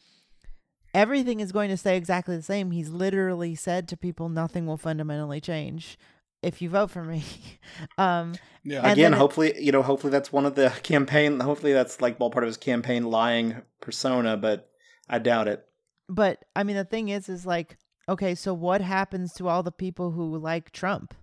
[0.94, 2.70] everything is going to stay exactly the same.
[2.70, 5.98] He's literally said to people, nothing will fundamentally change
[6.46, 7.24] if you vote for me.
[7.98, 8.80] um, yeah.
[8.80, 12.16] Again then it- hopefully you know hopefully that's one of the campaign hopefully that's like
[12.20, 14.70] all part of his campaign lying persona but
[15.08, 15.64] i doubt it
[16.08, 17.78] but I mean, the thing is, is like,
[18.08, 21.14] okay, so what happens to all the people who like Trump,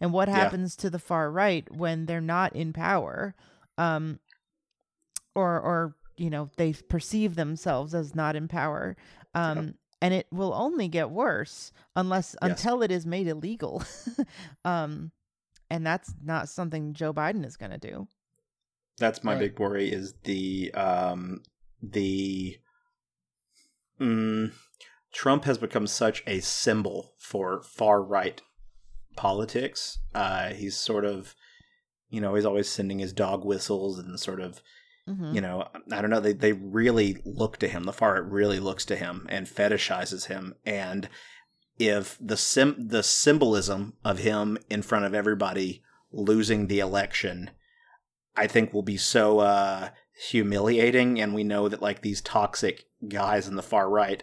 [0.00, 0.34] and what Yeah.
[0.36, 3.34] happens to the far right when they're not in power,
[3.76, 4.20] um,
[5.34, 8.96] or or you know they perceive themselves as not in power,
[9.34, 12.50] um, and it will only get worse unless Yes.
[12.64, 13.82] until it is made illegal,
[14.64, 15.10] um,
[15.70, 18.06] and that's not something Joe Biden is going to do.
[18.98, 19.40] that's my Right.
[19.40, 21.42] big worry is the um
[21.82, 22.58] the
[24.00, 24.52] mm,
[25.12, 28.40] trump has become such a symbol for far right
[29.16, 31.34] politics uh he's sort of
[32.08, 34.62] you know he's always sending his dog whistles and sort of
[35.06, 38.30] hmm you know i don't know they, they really look to him the far right
[38.30, 41.08] really looks to him and fetishizes him and
[41.78, 47.50] if the sim the symbolism of him in front of everybody losing the election,
[48.36, 49.90] I think will be so uh,
[50.30, 51.20] humiliating.
[51.20, 54.22] And we know that like these toxic guys in the far right,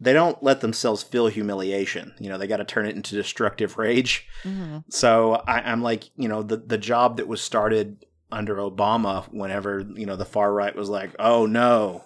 [0.00, 2.14] they don't let themselves feel humiliation.
[2.18, 4.26] You know, they got to turn it into destructive rage.
[4.42, 9.24] hmm So I, I'm like, you know, the the job that was started under Obama,
[9.32, 12.04] whenever you know the far right was like, oh no,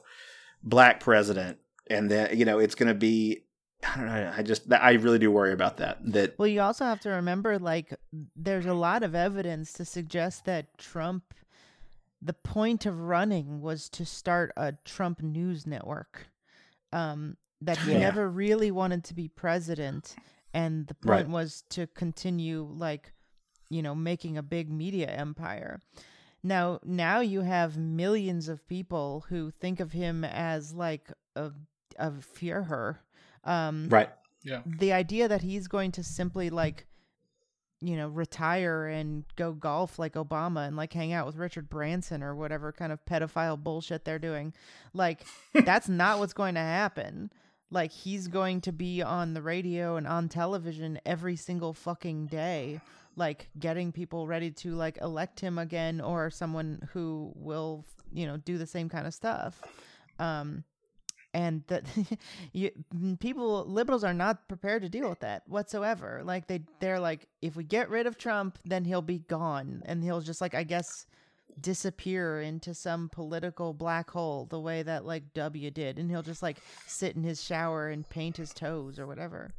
[0.63, 1.59] black president,
[1.89, 3.43] and then you know it's going to be.
[3.85, 4.33] I don't know.
[4.37, 5.99] I just I really do worry about that.
[6.13, 7.95] That Well, you also have to remember, like,
[8.35, 11.35] there's a lot of evidence to suggest that Trump,
[12.21, 16.29] the point of running was to start a Trump news network.
[16.93, 18.01] Um, that he Yeah.
[18.01, 20.17] never really wanted to be president,
[20.55, 21.19] and the Right.
[21.19, 23.13] point was to continue, like,
[23.71, 25.81] you know, making a big media empire.
[26.47, 31.51] Now, now you have millions of people who think of him as like a
[31.99, 32.99] a Führer.
[33.43, 34.11] Um, right.
[34.45, 34.63] Yeah.
[34.65, 36.87] the idea that he's going to simply like
[37.81, 42.23] you know retire and go golf like obama and like hang out with richard branson
[42.23, 44.55] or whatever kind of pedophile bullshit they're doing
[44.95, 45.27] like
[45.65, 47.31] that's not what's going to happen
[47.71, 52.81] like he's going to be on the radio and on television every single fucking day
[53.17, 58.37] like getting people ready to like elect him again or someone who will you know
[58.37, 59.61] do the same kind of stuff.
[60.19, 60.65] Um
[61.35, 61.85] and that
[62.53, 62.71] you
[63.19, 66.23] people liberals are not prepared to deal with that whatsoever.
[66.25, 69.83] Like they they're like if we get rid of trump then he'll be gone.
[69.87, 71.07] And he'll just like i guess
[71.59, 75.99] disappear into some political black hole the way that like w did.
[75.99, 79.55] And he'll just like sit in his shower and paint his toes or whatever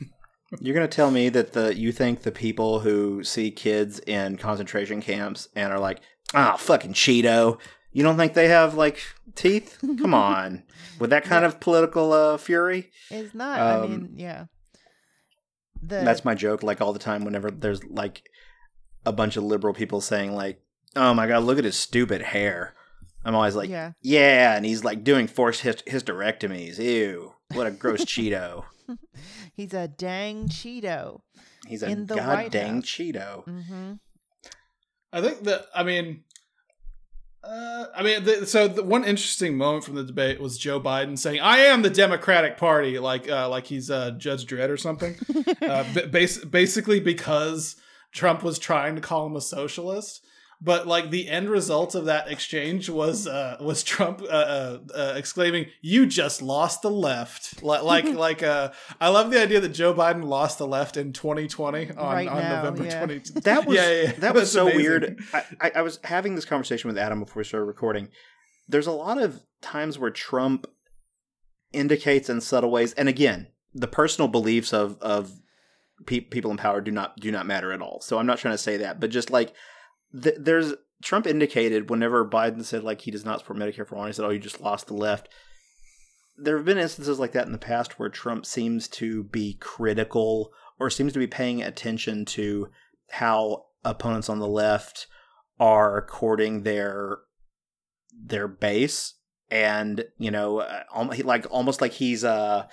[0.58, 5.00] You're gonna tell me that the you think the people who see kids in concentration
[5.00, 6.00] camps and are like,
[6.34, 7.58] ah, fucking Cheeto.
[7.92, 9.00] You don't think they have like
[9.34, 9.78] teeth?
[9.80, 10.64] Come on,
[10.98, 12.90] with that kind of political uh, fury.
[13.10, 14.44] it's not i Um, mean yeah
[15.82, 17.24] the That's my joke, like all the time.
[17.24, 18.22] Whenever there's like
[19.06, 20.60] a bunch of liberal people saying like,
[20.94, 22.74] "Oh my god, look at his stupid hair,"
[23.24, 26.78] I'm always like, yeah "Yeah," and he's like doing forced hyst- hysterectomies.
[26.78, 28.64] Ew, what a gross Cheeto.
[29.54, 31.20] he's a dang cheeto
[31.68, 32.84] He's a In the White god dang House.
[32.86, 33.46] Cheeto.
[33.46, 33.92] mm-hmm
[35.12, 36.22] I think that I mean,
[37.42, 41.18] uh, I mean, the, so the one interesting moment from the debate was Joe Biden
[41.18, 45.16] saying, "I am the Democratic Party," like uh, like he's uh, Judge Dredd or something.
[45.62, 47.76] uh, ba- bas- basically, because
[48.12, 50.24] Trump was trying to call him a socialist.
[50.62, 55.14] But like the end result of that exchange was uh, was Trump uh, uh, uh,
[55.16, 59.70] exclaiming, "You just lost the left!" Like like like uh, I love the idea that
[59.70, 63.04] Joe Biden lost the left in 2020 on, Right on now, November yeah.
[63.06, 63.22] 20.
[63.42, 64.12] That was Yeah, yeah, yeah.
[64.18, 64.82] that was so amazing.
[64.82, 65.20] weird.
[65.32, 68.08] I, I, I was having this conversation with Adam before we started recording.
[68.68, 70.66] There's a lot of times where Trump
[71.72, 75.32] indicates in subtle ways, and again, the personal beliefs of of
[76.06, 78.00] pe- people in power do not do not matter at all.
[78.02, 79.54] So I'm not trying to say that, but just like
[80.18, 84.06] th- there's Trump indicated whenever Biden said like he does not support Medicare for all,
[84.06, 85.28] he said, "Oh, you just lost the left."
[86.36, 90.52] There have been instances like that in the past where Trump seems to be critical
[90.78, 92.68] or seems to be paying attention to
[93.10, 95.06] how opponents on the left
[95.58, 97.18] are courting their
[98.12, 99.14] their base
[99.50, 100.82] and you know uh,
[101.24, 102.66] like almost like he's uh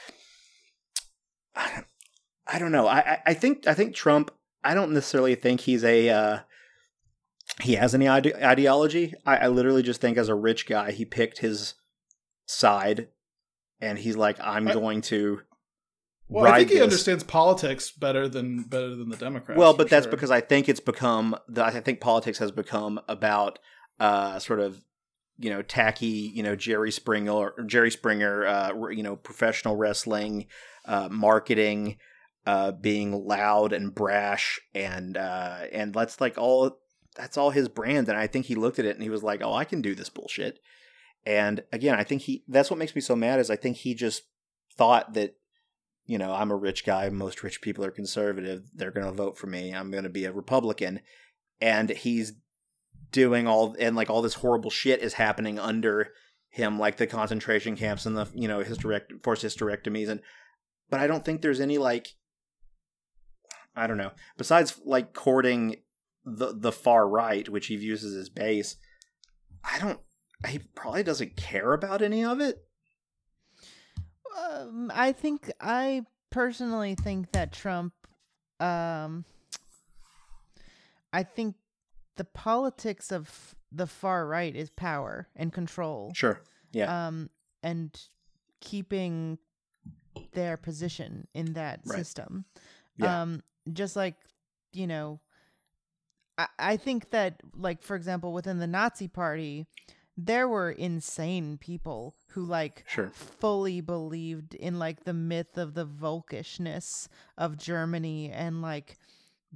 [1.56, 4.32] I don't know I I- I think I think Trump
[4.64, 6.40] I don't necessarily think he's a uh
[7.62, 11.06] he has any ide- ideology I, I literally just think as a rich guy he
[11.06, 11.74] picked his
[12.46, 13.10] side
[13.82, 15.42] and he's like I'm I- going to
[16.30, 16.84] Well, I think he this.
[16.84, 19.58] understands politics better than better than the Democrats.
[19.58, 20.12] Well, but that's sure.
[20.12, 21.36] because I think it's become.
[21.48, 23.60] The, I think politics has become about
[24.00, 24.84] uh, sort of
[25.38, 30.48] you know tacky, you know Jerry Springer, Jerry Springer, uh, you know professional wrestling,
[30.86, 31.98] uh, marketing,
[32.46, 36.80] uh, being loud and brash, and uh, and that's like all.
[37.18, 39.42] That's all his brand, and I think he looked at it and he was like,
[39.44, 40.60] "Oh, I can do this bullshit."
[41.26, 42.44] And again, I think he.
[42.48, 44.24] That's what makes me so mad is I think he just
[44.78, 45.36] thought that
[46.08, 47.10] you know, I'm a rich guy.
[47.10, 48.64] Most rich people are conservative.
[48.74, 49.76] They're going to vote for me.
[49.76, 51.02] I'm going to be a Republican.
[51.60, 52.34] And he's
[53.12, 56.14] doing all, and like all this horrible shit is happening under
[56.50, 60.08] him, like the concentration camps and the, you know, hysterect- forced hysterectomies.
[60.08, 60.22] And,
[60.90, 62.08] but I don't think there's any like,
[63.76, 65.76] I don't know, besides like courting
[66.28, 68.76] the, the far right, which he views as his base,
[69.64, 70.00] I don't,
[70.48, 72.64] he probably doesn't care about any of it.
[74.38, 77.94] Um, I think I personally think that Trump.
[78.60, 79.26] Um,
[81.14, 81.56] I think
[82.18, 86.12] the politics of the far right is power and control.
[86.14, 86.42] Sure.
[86.72, 87.08] Yeah.
[87.08, 87.30] Um,
[87.64, 87.98] and
[88.62, 89.38] keeping
[90.34, 91.98] their position in that Right.
[91.98, 92.46] system.
[92.98, 93.22] Yeah.
[93.22, 94.16] Um, just like
[94.74, 95.20] you know,
[96.38, 99.66] I, I think that like for example within the Nazi Party,
[100.18, 103.10] there were insane people who like Sure.
[103.10, 108.98] fully believed in like the myth of the volkishness of Germany and like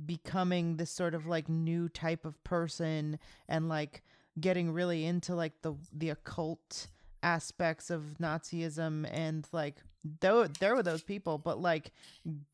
[0.05, 4.03] becoming this sort of like new type of person and like
[4.39, 6.87] getting really into like the the occult
[7.23, 9.75] aspects of Nazism and like
[10.21, 11.91] though there were those people but like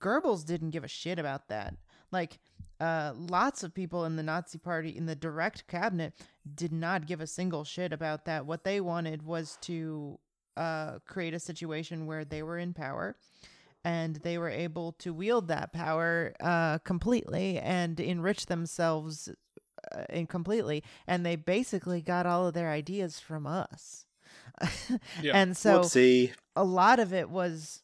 [0.01, 1.75] Goebbels didn't give a shit about that
[2.11, 2.39] like
[2.79, 6.13] uh lots of people in the Nazi party in the direct cabinet
[6.55, 10.19] did not give a single shit about that what they wanted was to
[10.55, 13.15] uh create a situation where they were in power
[13.83, 19.29] and they were able to wield that power uh, completely and enrich themselves
[19.95, 24.05] uh, in completely and they basically got all of their ideas from us
[25.21, 25.31] Yeah.
[25.33, 26.33] and so Whoopsie.
[26.55, 27.81] a lot of it was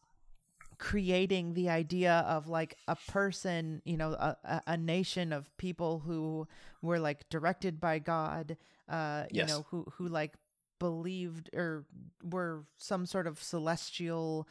[0.83, 6.45] creating the idea of like a person you know a, a, nation of people who
[6.81, 8.57] were like directed by god
[8.89, 10.33] uh you know who who like
[10.79, 11.85] believed or
[12.21, 14.45] were some sort of celestial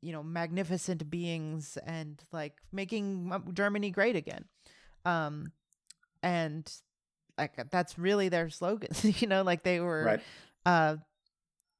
[0.00, 4.46] you know magnificent beings and like making germany great again
[5.04, 5.52] um
[6.22, 6.72] and
[7.36, 10.22] like that's really their slogan you know like they were Right.
[10.64, 10.96] uh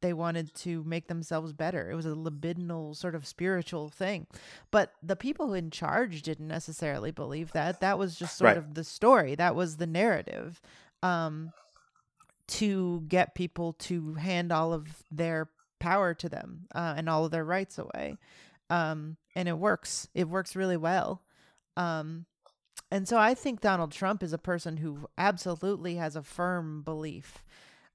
[0.01, 1.91] they wanted to make themselves better.
[1.91, 4.27] It was a libidinal sort of spiritual thing.
[4.71, 7.81] But the people in charge didn't necessarily believe that.
[7.81, 8.57] That was just sort Right.
[8.57, 9.35] of the story.
[9.35, 10.61] That was the narrative.
[11.03, 11.53] Um
[12.47, 17.31] to get people to hand all of their power to them uh, and all of
[17.31, 18.17] their rights away.
[18.69, 20.09] Um and it works.
[20.15, 21.23] It works really well.
[21.77, 22.27] Um
[22.93, 27.45] and so I think Donald Trump is a person who absolutely has a firm belief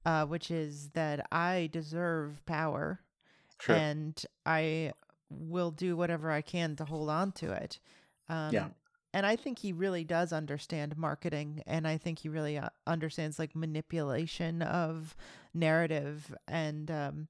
[0.06, 3.00] uh, which is that I deserve power
[3.60, 3.74] Sure.
[3.76, 4.92] and I
[5.28, 7.78] will do whatever I can to hold on to it.
[8.28, 8.68] Um, Yeah.
[9.12, 13.38] And I think he really does understand marketing, and I think he really uh, understands
[13.38, 15.16] like manipulation of
[15.54, 16.34] narrative.
[16.46, 17.28] And um,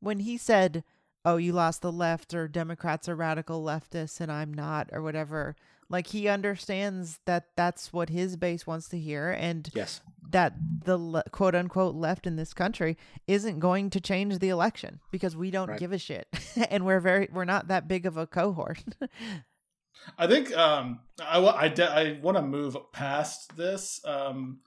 [0.00, 0.84] when he said,
[1.24, 5.56] "Oh, you lost the left," or "Democrats are radical leftists and I'm not," or whatever,
[5.88, 10.00] like he understands that that's what his base wants to hear, and yes.
[10.30, 15.00] that the le- quote unquote left in this country isn't going to change the election
[15.10, 15.78] because we don't Right.
[15.78, 16.26] give a shit
[16.70, 18.82] and we're very we're not that big of a cohort.
[20.18, 24.58] I think um, I I, de- I want to move past this um,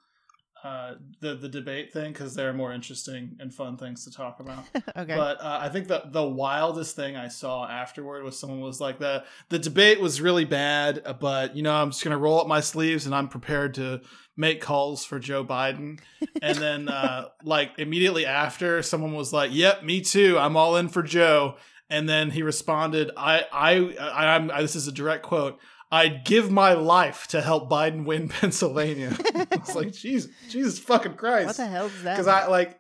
[0.68, 4.42] uh, the the debate thing because there are more interesting and fun things to talk
[4.42, 4.66] about.
[4.98, 5.16] okay.
[5.16, 9.00] But uh, I think that the wildest thing I saw afterward was someone was like
[9.00, 12.48] the the debate was really bad, uh, but you know I'm just gonna roll up
[12.48, 14.02] my sleeves and I'm prepared to
[14.36, 16.00] make calls for Joe Biden.
[16.42, 20.38] And then uh, like immediately after, someone was like, "Yep, me too.
[20.38, 21.56] I'm all in for Joe."
[21.90, 25.60] And then he responded, "I I, I I'm I, this is a direct quote."
[25.92, 29.16] I'd give my life to help Biden win Pennsylvania.
[29.52, 32.14] it's like, Jesus, Jesus fucking Christ what the hell is that?
[32.16, 32.80] because I like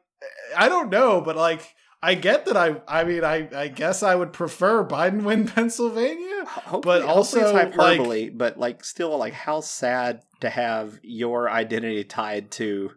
[0.55, 4.13] I don't know, but like I get that I I mean I I guess I
[4.15, 6.45] would prefer Biden win Pennsylvania.
[6.45, 12.03] Hopefully, But also, it's hyperbole, but like still like how sad to have your identity
[12.03, 12.91] tied to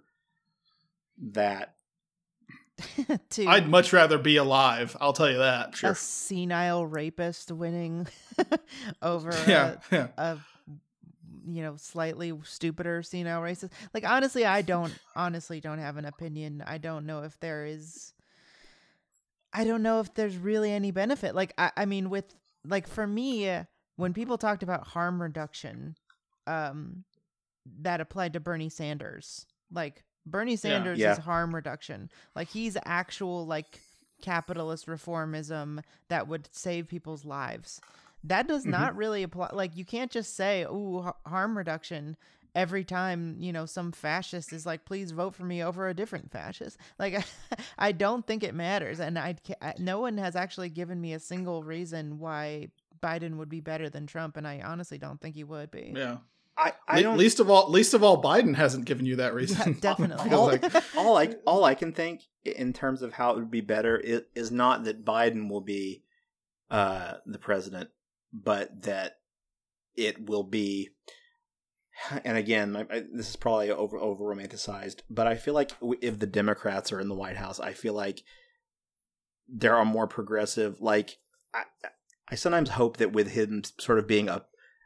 [1.32, 1.74] that.
[3.30, 4.96] to I'd much rather be alive.
[5.00, 5.76] I'll tell you that.
[5.76, 5.90] Sure.
[5.90, 8.06] a senile rapist winning
[9.02, 10.08] over Yeah, yeah.
[10.16, 10.38] a, a
[11.46, 13.70] you know slightly stupider senile racist.
[13.94, 16.62] Like honestly, I don't honestly don't have an opinion.
[16.66, 18.12] I don't know if there is.
[19.52, 21.34] I don't know if there's really any benefit.
[21.34, 23.50] Like I, I mean, with like for me,
[23.96, 25.96] when people talked about harm reduction,
[26.46, 27.04] um,
[27.80, 29.46] that applied to Bernie Sanders.
[29.72, 31.12] Like Bernie Sanders Yeah.
[31.12, 32.10] is harm reduction.
[32.34, 33.80] Like he's actual like
[34.22, 37.80] capitalist reformism that would save people's lives.
[38.22, 38.70] That does Mhm.
[38.70, 39.50] not really apply.
[39.52, 42.16] Like you can't just say, "Ooh, har- harm reduction."
[42.52, 46.30] Every time you know some fascist is like, please vote for me over a different
[46.32, 46.76] fascist.
[46.98, 47.14] Like,
[47.78, 51.12] I don't think it matters, and I, ca- I no one has actually given me
[51.14, 52.68] a single reason why
[53.00, 55.92] Biden would be better than Trump, and I honestly don't think he would be.
[55.96, 56.18] Yeah.
[56.60, 59.32] I, I Le- don't least of all, least of all, Biden hasn't given you that
[59.34, 59.78] reason.
[59.80, 60.30] definitely.
[60.34, 60.64] All, like-
[60.96, 64.22] all I all I can think in terms of how it would be better is,
[64.34, 66.04] is not that Biden will be
[66.70, 67.88] uh, the president,
[68.32, 69.16] but that
[69.96, 70.90] it will be.
[72.24, 76.18] And again, I, I, this is probably over over romanticized, but I feel like if
[76.18, 78.22] the Democrats are in the White House, I feel like
[79.48, 80.80] there are more progressive.
[80.80, 81.16] Like
[81.54, 81.64] I,
[82.30, 84.44] I sometimes hope that with him sort of being a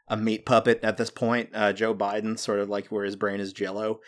[0.09, 3.41] a meat puppet at this point, uh, Joe Biden, sort of like where his brain
[3.41, 4.01] is jello.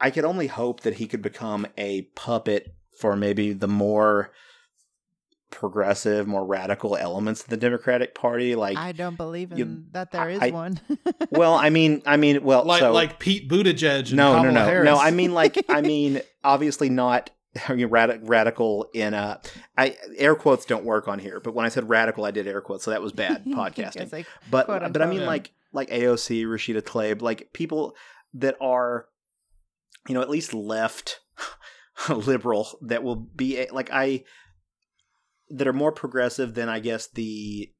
[0.00, 4.30] I could only hope that he could become a puppet for maybe the more
[5.50, 8.54] progressive, more radical elements of the Democratic Party.
[8.54, 10.80] Like, I don't believe in you- that there is I- one.
[11.30, 14.08] well, I mean, I mean, well, like so like Pete Buttigieg.
[14.08, 14.84] And no, no, Kamala no, Harris.
[14.86, 14.96] no.
[14.98, 17.30] I mean, like, I mean, obviously not.
[17.68, 19.40] I mean, rad- radical in a,
[19.78, 22.60] I air quotes don't work on here, but when I said radical, I did air
[22.60, 24.12] quotes, so that was bad podcasting.
[24.12, 25.26] Like, but but I mean Yeah.
[25.26, 27.94] like like AOC, Rashida Tlaib, like people
[28.34, 29.06] that are,
[30.08, 31.20] you know, at least left
[32.08, 34.24] liberal that will be like I
[35.50, 37.70] that are more progressive than I guess the.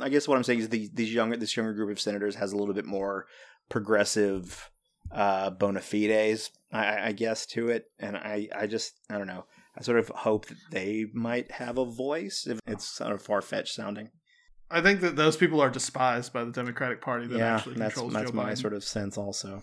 [0.00, 2.52] I guess what I'm saying is the, these younger this younger group of senators has
[2.52, 3.26] a little bit more
[3.70, 4.70] progressive
[5.10, 9.44] uh, bona fides, I, I guess, to it, and I I just I don't know.
[9.78, 12.46] I sort of hope that they might have a voice.
[12.48, 14.10] If it's sort of far fetched sounding.
[14.70, 17.94] I think that those people are despised by the Democratic Party that yeah, actually that's
[17.94, 18.58] controls that's Joe my Biden.
[18.58, 19.62] sort of sense also.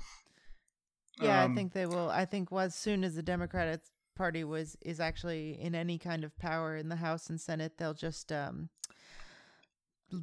[1.21, 2.09] yeah, Um, I think they will.
[2.09, 3.81] I think as soon as the Democratic
[4.15, 7.93] Party was is actually in any kind of power in the House and Senate, they'll
[7.93, 8.69] just um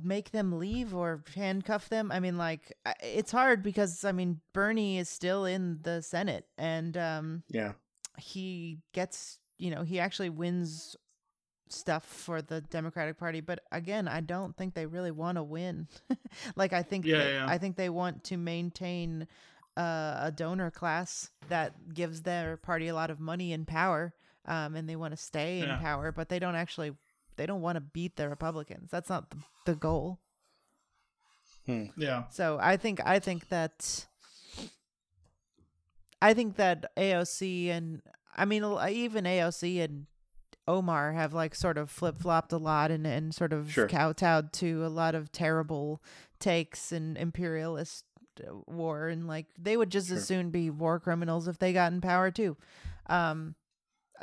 [0.02, 2.10] make them leave or handcuff them.
[2.12, 2.72] I mean, like
[3.02, 7.72] it's hard because I mean Bernie is still in the Senate and um Yeah,
[8.18, 10.96] he gets you know he actually wins
[11.68, 15.86] stuff for the democratic party but again i don't think they really want to win
[16.56, 17.46] like i think Yeah, they, yeah.
[17.46, 19.28] i think they want to maintain
[19.76, 24.12] uh, a donor class that gives their party a lot of money and power
[24.46, 25.78] um, and they want to stay in Yeah.
[25.78, 26.90] power but they don't actually
[27.40, 30.18] they don't want to beat the republicans that's not the, the goal
[31.96, 32.24] yeah.
[32.30, 34.06] so I think I think that
[36.20, 38.02] I think that AOC and
[38.36, 40.06] I mean even AOC and
[40.66, 43.88] Omar have like sort of flip flopped a lot and and sort of Sure.
[43.88, 46.02] kowtowed to a lot of terrible
[46.38, 48.04] takes and imperialist
[48.44, 50.16] uh, war and like they would just Sure.
[50.16, 52.56] as soon be war criminals if they got in power too.
[53.06, 53.54] Um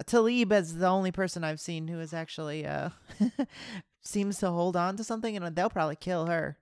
[0.05, 2.89] Tlaib is the only person I've seen who is actually uh
[4.01, 6.57] seems to hold on to something and they'll probably kill her.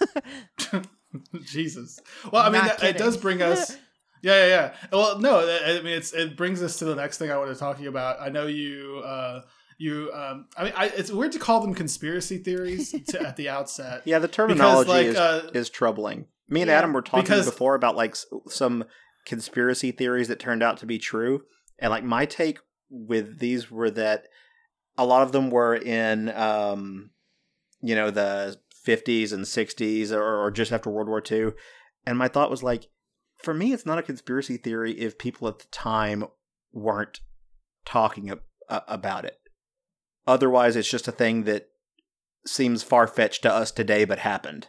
[1.42, 1.98] Jesus.
[2.32, 3.76] Well, I mean, that, it does bring us.
[4.22, 4.74] Yeah, yeah, yeah.
[4.92, 7.54] Well, no, I I mean, it's it brings us to the next thing I wanted
[7.54, 8.20] to talk to you about.
[8.20, 9.40] I know you, uh,
[9.78, 10.12] you.
[10.12, 14.02] Um, I mean, I, it's weird to call them conspiracy theories to, at the outset.
[14.04, 14.18] yeah.
[14.18, 16.26] The terminology like, is uh, is troubling.
[16.50, 16.76] Me and Yeah.
[16.76, 18.14] Adam were talking Because- before about like
[18.48, 18.84] some
[19.24, 21.40] conspiracy theories that turned out to be true,
[21.80, 22.58] and like my take
[22.90, 24.26] with these were that
[24.98, 27.10] a lot of them were in, um,
[27.80, 31.52] you know, the 50s and 60s or, or just after World War II,
[32.06, 32.88] and my thought was like,
[33.42, 36.24] for me, it's not a conspiracy theory if people at the time
[36.72, 37.20] weren't
[37.84, 39.38] talking ab- about it.
[40.26, 41.68] Otherwise, it's just a thing that
[42.46, 44.68] seems far fetched to us today, but happened,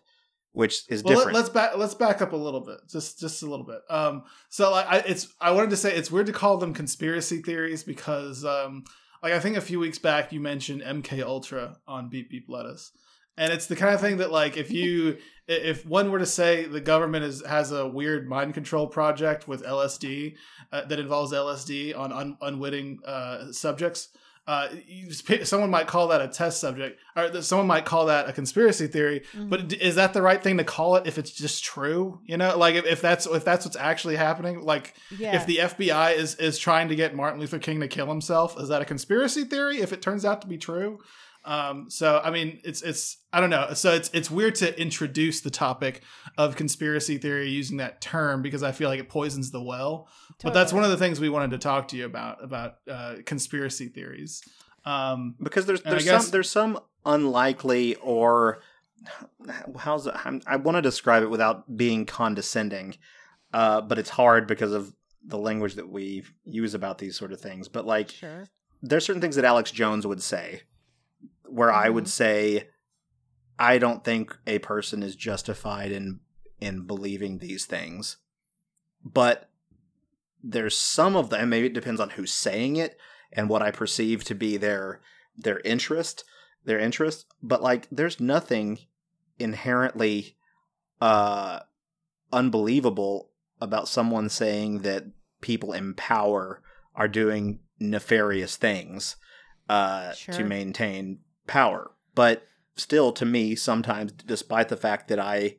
[0.54, 1.36] which is Well, different.
[1.36, 3.80] let, us back let's back up a little bit, just just a little bit.
[3.89, 7.41] Um, so like, I, it's I wanted to say it's weird to call them conspiracy
[7.41, 8.84] theories because um,
[9.24, 12.91] like I think a few weeks back you mentioned MK Ultra on Beep Beep Lettuce,
[13.38, 16.66] and it's the kind of thing that like if you if one were to say
[16.66, 20.36] the government is has a weird mind control project with LSD
[20.72, 24.10] uh, that involves LSD on un, unwitting uh, subjects.
[24.48, 28.08] Uh, you just pick- someone might call that a test subject, or someone might call
[28.08, 29.24] that a conspiracy theory.
[29.36, 32.20] But is that the right thing to call it if it's just true?
[32.26, 35.36] You know, like if, if that's if that's what's actually happening, like yeah.
[35.36, 38.70] if the FBI is is trying to get Martin Luther King to kill himself, is
[38.70, 39.80] that a conspiracy theory?
[39.80, 41.00] If it turns out to be true,
[41.44, 43.74] um, so I mean, it's it's I don't know.
[43.74, 46.02] So it's it's weird to introduce the topic
[46.38, 50.08] of conspiracy theory using that term because I feel like it poisons the well.
[50.44, 53.16] But that's one of the things we wanted to talk to you about about uh,
[53.26, 54.44] conspiracy theories.
[54.86, 58.62] Um, because there's there's guess- some there's some unlikely or
[59.78, 62.96] how's it, I'm, I want to describe it without being condescending,
[63.54, 64.94] uh, but it's hard because of
[65.26, 67.68] the language that we use about these sort of things.
[67.68, 68.48] But like, sure.
[68.82, 70.62] there's certain things that Alex Jones would say,
[71.52, 72.10] where I would Mhm.
[72.10, 72.70] say,
[73.60, 76.20] I don't think a person is justified in
[76.60, 78.18] in believing these things,
[79.04, 79.49] but
[80.43, 81.49] there's some of them.
[81.49, 82.97] Maybe it depends on who's saying it
[83.32, 85.02] and what I perceive to be their
[85.36, 86.24] their interest,
[86.66, 87.26] their interest.
[87.41, 88.80] But like, there's nothing
[89.39, 90.38] inherently
[90.99, 91.62] uh
[92.32, 95.06] unbelievable about someone saying that
[95.41, 96.62] people in power
[96.95, 99.16] are doing nefarious things
[99.70, 101.92] uh, to maintain power.
[102.16, 105.56] But still, to me, sometimes, despite the fact that I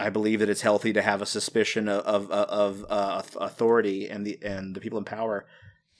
[0.00, 4.26] I believe that it's healthy to have a suspicion of of, of uh, authority and
[4.26, 5.46] the and the people in power.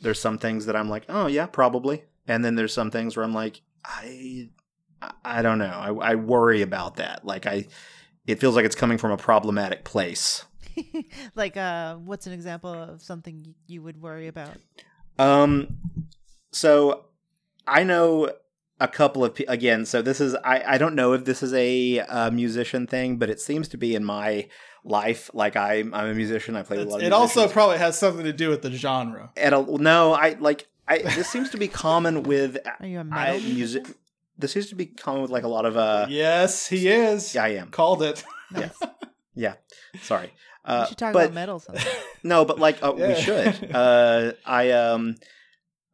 [0.00, 3.24] There's some things that I'm like, oh yeah, probably, and then there's some things where
[3.24, 4.50] I'm like, I
[5.24, 5.66] I don't know.
[5.66, 7.24] I, I worry about that.
[7.24, 7.66] Like I,
[8.26, 10.44] it feels like it's coming from a problematic place.
[11.36, 14.56] like uh what's an example of something you would worry about?
[15.18, 15.68] Um,
[16.50, 17.06] so
[17.66, 18.32] I know
[18.80, 19.84] a couple of pe- again.
[19.86, 23.30] So this is I I don't know if this is a uh, musician thing, but
[23.30, 24.48] it seems to be in my
[24.84, 25.30] life.
[25.32, 26.56] Like I I'm a musician.
[26.56, 27.06] I play with a lot of.
[27.06, 29.30] It also probably has something to do with the genre.
[29.36, 30.12] at a no.
[30.12, 30.98] I like I.
[30.98, 33.86] This seems to be common with Are you a I metal music.
[34.36, 36.06] This seems to be common with like a lot of uh.
[36.08, 37.34] yes, he is.
[37.34, 37.68] Yeah, I am.
[37.70, 38.24] Called it.
[38.54, 38.70] Yeah.
[39.36, 39.54] Yeah.
[40.02, 40.26] Sorry.
[40.28, 41.84] we Uh, should talk but about metal sometime.
[42.22, 43.74] no, but like uh, we should.
[43.74, 45.16] Uh, I um.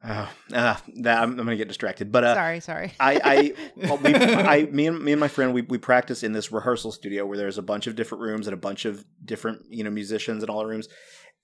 [0.02, 2.92] Uh, uh, that I'm, I'm gonna get distracted, but uh, sorry, sorry.
[3.00, 6.32] I, I, well, we, I, me and me and my friend, we we practice in
[6.32, 9.66] this rehearsal studio where there's a bunch of different rooms and a bunch of different
[9.68, 10.88] you know musicians in all the rooms,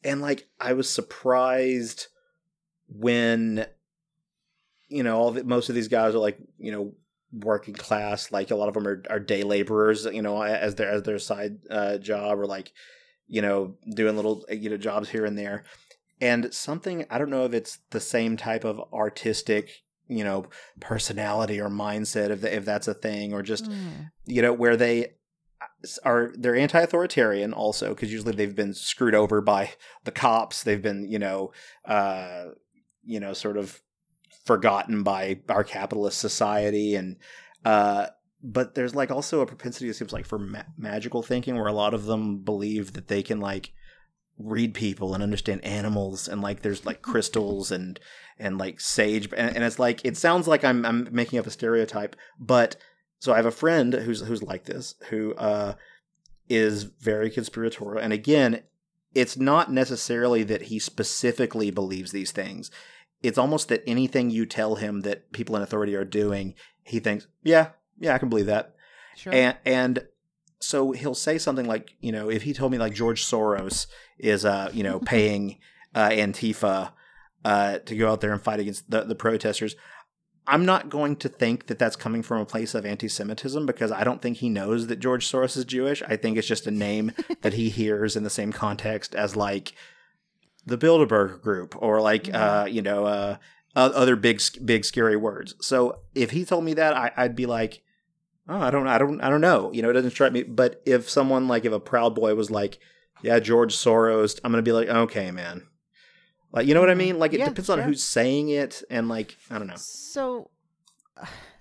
[0.03, 2.07] and like I was surprised
[2.89, 3.67] when,
[4.89, 6.95] you know, all the, most of these guys are like you know
[7.33, 10.91] working class, like a lot of them are, are day laborers, you know, as their
[10.91, 12.73] as their side uh, job or like
[13.27, 15.65] you know doing little you know jobs here and there,
[16.21, 20.47] and something I don't know if it's the same type of artistic you know
[20.81, 24.11] personality or mindset if if that's a thing or just Mm.
[24.25, 25.15] you know where they
[26.05, 29.71] are they're anti-authoritarian also because usually they've been screwed over by
[30.05, 31.53] the cops they've been you know
[31.87, 32.47] uh
[33.05, 33.81] you know sort of
[34.45, 37.17] forgotten by our capitalist society and
[37.65, 38.07] uh
[38.43, 41.73] but there's like also a propensity it seems like for ma- magical thinking where a
[41.73, 43.73] lot of them believe that they can like
[44.39, 47.99] read people and understand animals and like there's like crystals and
[48.39, 51.51] and like sage and, and it's like it sounds like I'm I'm making up a
[51.51, 52.77] stereotype but
[53.19, 55.75] so I have a friend who's who's like this who uh
[56.49, 58.63] is very conspiratorial and again
[59.15, 62.71] it's not necessarily that he specifically believes these things
[63.23, 67.27] it's almost that anything you tell him that people in authority are doing he thinks
[67.43, 67.69] yeah
[67.99, 68.75] yeah I can believe that
[69.17, 69.33] Sure.
[69.33, 70.07] and and
[70.61, 73.87] so he'll say something like you know if he told me like George Soros
[74.19, 75.59] is uh you know paying
[75.95, 76.93] uh Antifa
[77.45, 79.77] uh to go out there and fight against the the protesters
[80.49, 84.05] I'm not going to think that that's coming from a place of anti-Semitism because I
[84.05, 86.03] don't think he knows that George Soros is Jewish.
[86.07, 89.73] I think it's just a name that he hears in the same context as like
[90.65, 93.37] the Bilderberg Group or like uh, you know uh,
[93.75, 95.55] other big big scary words.
[95.61, 97.83] So if he told me that, I, I'd be like,
[98.49, 99.73] oh, I don't, I don't, I don't know.
[99.73, 100.43] You know, it doesn't strike me.
[100.43, 102.79] But if someone like if a Proud Boy was like,
[103.23, 105.67] yeah, George Soros, I'm gonna be like, okay, man.
[106.53, 107.19] Like you know what I mean?
[107.19, 109.75] Like it Yeah, depends on who's saying it and like I don't know.
[109.77, 110.51] So,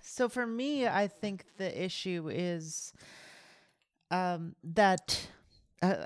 [0.01, 2.93] so for me, I think the issue is
[4.11, 5.27] um, that
[5.81, 6.03] uh,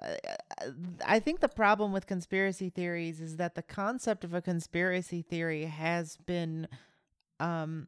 [1.05, 5.65] I think the problem with conspiracy theories is that the concept of a conspiracy theory
[5.65, 6.67] has been
[7.39, 7.88] um,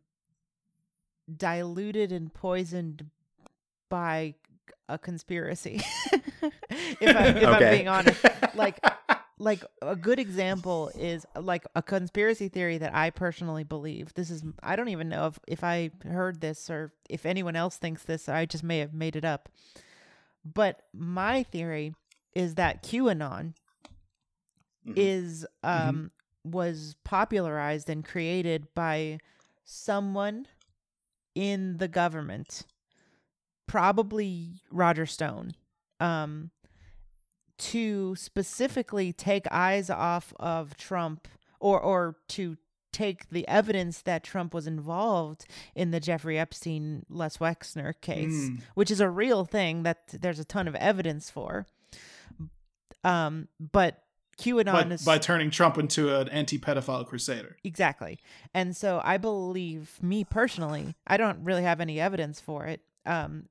[1.38, 3.05] diluted and poisoned
[3.89, 4.36] by
[4.89, 5.82] a conspiracy.
[6.11, 6.22] if,
[7.15, 8.24] I, if I'm being honest,
[8.55, 8.80] like
[9.39, 14.13] like a good example is like a conspiracy theory that I personally believe.
[14.13, 17.78] This is I don't even know if if I heard this or if anyone else
[17.78, 18.30] thinks this.
[18.30, 19.49] I just may have made it up.
[20.43, 21.93] But my theory
[22.34, 23.53] is that QAnon
[24.88, 24.93] Mhm.
[24.95, 26.11] is um
[26.43, 29.19] was popularized and created by
[29.63, 30.47] someone
[31.36, 32.65] in the government
[33.67, 35.53] probably Roger Stone
[35.99, 36.51] um
[37.57, 41.27] to specifically take eyes off of Trump
[41.59, 42.57] or or to
[42.91, 48.61] take the evidence that Trump was involved in the Jeffrey Epstein Les Wexner case, Mm.
[48.73, 51.65] which is a real thing that there's a ton of evidence for.
[53.05, 54.03] Um, but
[54.41, 57.57] QAnon By, is by turning Trump into an anti-pedophile crusader.
[57.63, 58.19] Exactly.
[58.53, 62.81] And so I believe me personally, I don't really have any evidence for it.
[63.05, 63.47] Um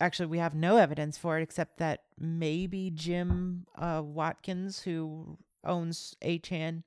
[0.00, 6.14] actually we have no evidence for it except that maybe Jim uh Watkins who owns
[6.22, 6.82] 8chan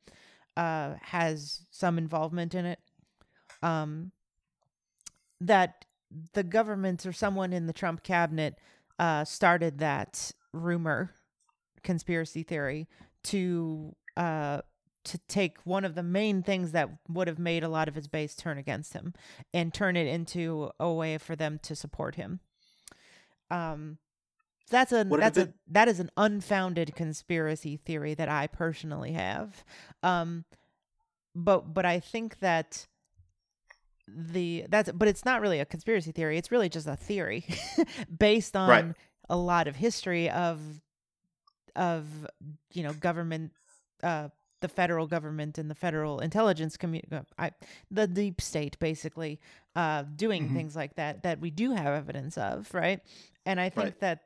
[0.57, 2.79] uh has some involvement in it.
[3.61, 4.11] Um
[5.39, 5.85] that
[6.33, 8.55] the government or someone in the Trump cabinet
[8.99, 11.11] uh started that rumor
[11.83, 12.87] conspiracy theory
[13.26, 14.61] to uh
[15.03, 18.07] to take one of the main things that would have made a lot of his
[18.07, 19.13] base turn against him
[19.53, 22.39] and turn it into a way for them to support him.
[23.49, 23.97] Um
[24.69, 29.63] that's a that's a that is an unfounded conspiracy theory that I personally have.
[30.03, 30.45] Um
[31.36, 32.88] but but I think that
[34.07, 36.38] the that's but it's not really a conspiracy theory.
[36.38, 37.45] It's really just a theory
[38.19, 38.95] based on Right.
[39.30, 40.59] a lot of history of
[41.76, 42.05] of
[42.74, 43.51] you know government
[44.03, 44.30] uh
[44.61, 47.51] the federal government and the federal intelligence community I
[47.89, 49.39] the deep state basically
[49.76, 50.53] uh doing Mhm.
[50.53, 52.99] things like that that we do have evidence of right
[53.45, 53.99] and i think Right.
[54.01, 54.19] that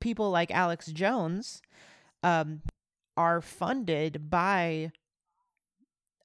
[0.00, 1.60] people like alex jones
[2.22, 2.62] um
[3.16, 4.90] are funded by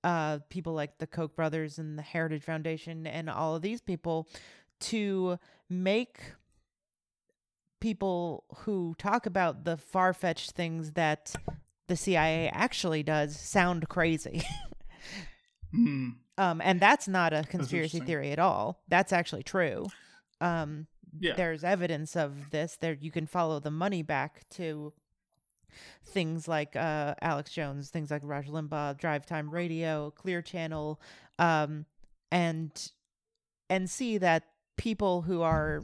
[0.04, 4.28] uh, people like the Koch brothers and the Heritage Foundation and all of these people
[4.82, 5.38] to
[5.70, 6.20] make
[7.80, 11.36] people who talk about the far fetched things that
[11.88, 14.42] the CIA actually does sound crazy.
[15.72, 16.10] Hmm.
[16.38, 18.82] um, and that's not a conspiracy theory at all.
[18.88, 19.88] That's actually true.
[20.42, 20.88] Um,
[21.20, 21.36] Yeah.
[21.36, 22.78] there's evidence of this.
[22.78, 24.94] There, you can follow the money back to
[26.06, 31.00] things like uh, Alex Jones, things like Rush Limbaugh, Drive Time Radio, Clear Channel,
[31.40, 31.86] um,
[32.32, 32.92] and
[33.70, 34.44] and see that
[34.78, 35.82] people who are,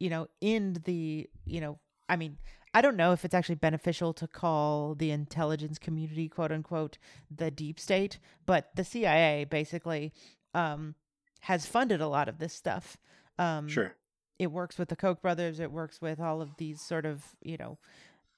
[0.00, 1.78] you know, in the, you know,
[2.08, 2.38] I mean,
[2.74, 6.98] I don't know if it's actually beneficial to call the intelligence community, quote unquote,
[7.30, 10.12] the deep state, but the CIA basically
[10.54, 10.94] um,
[11.42, 12.96] has funded a lot of this stuff.
[13.38, 13.94] Um, Sure.
[14.38, 15.60] it works with the Koch brothers.
[15.60, 17.78] It works with all of these sort of, you know,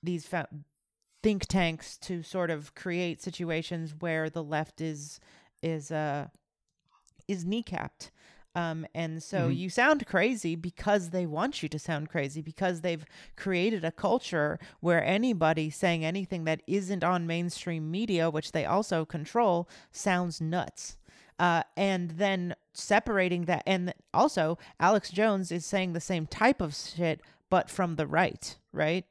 [0.02, 0.48] these fa-
[1.22, 5.20] think tanks to sort of create situations where the left is
[5.62, 6.26] is uh
[7.28, 8.10] is kneecapped.
[8.54, 9.56] Um, and so Mhm.
[9.56, 14.58] you sound crazy because they want you to sound crazy because they've created a culture
[14.80, 20.98] where anybody saying anything that isn't on mainstream media, which they also control, sounds nuts.
[21.38, 26.74] Uh, and then separating that, and also Alex Jones is saying the same type of
[26.74, 29.06] shit, but from the right, right?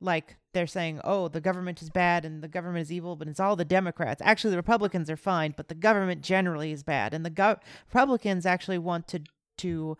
[0.00, 3.40] Like they're saying, oh, the government is bad and the government is evil, but it's
[3.40, 4.22] all the Democrats.
[4.24, 8.46] Actually, the Republicans are fine, but the government generally is bad, and the gov- Republicans
[8.46, 9.20] actually want to
[9.58, 9.96] to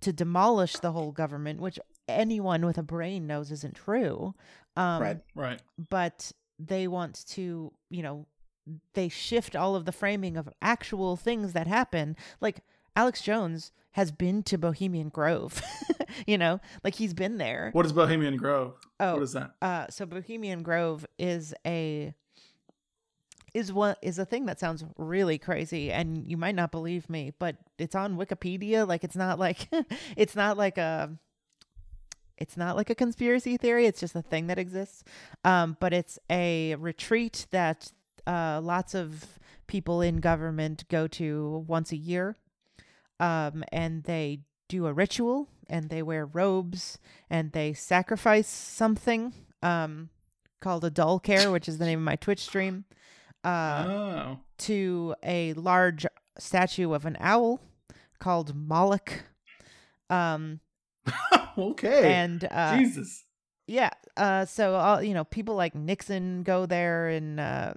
[0.00, 1.78] to demolish the whole government, which
[2.08, 4.34] anyone with a brain knows isn't true.
[4.76, 5.18] Um, Right.
[5.34, 5.60] Right.
[5.90, 8.26] but they want to, you know,
[8.94, 12.16] they shift all of the framing of actual things that happen.
[12.40, 12.60] Like
[12.96, 15.62] Alex Jones has been to Bohemian Grove,
[16.26, 17.70] you know, like he's been there.
[17.72, 18.74] What is Bohemian Grove?
[18.98, 19.52] Oh, What is that?
[19.62, 22.12] uh, so Bohemian Grove is a
[23.54, 27.32] is one is a thing that sounds really crazy, and you might not believe me,
[27.38, 28.86] but it's on Wikipedia.
[28.86, 29.68] Like it's not like
[30.16, 31.10] it's not like a
[32.36, 33.86] it's not like a conspiracy theory.
[33.86, 35.04] It's just a thing that exists.
[35.42, 37.92] Um, but it's a retreat that
[38.26, 39.38] uh, lots of
[39.68, 42.36] people in government go to once a year,
[43.20, 46.98] um, and they do a ritual and they wear robes
[47.30, 50.10] and they sacrifice something um,
[50.60, 52.84] called a Dull Care, which is the name of my Twitch stream,
[53.44, 54.38] uh, oh.
[54.58, 56.06] to a large
[56.38, 57.60] statue of an owl
[58.18, 59.24] called Moloch.
[60.10, 60.60] Um,
[61.58, 62.14] okay.
[62.14, 63.24] and uh, Jesus.
[63.66, 67.74] yeah, uh, so all you know, people like Nixon go there, and uh,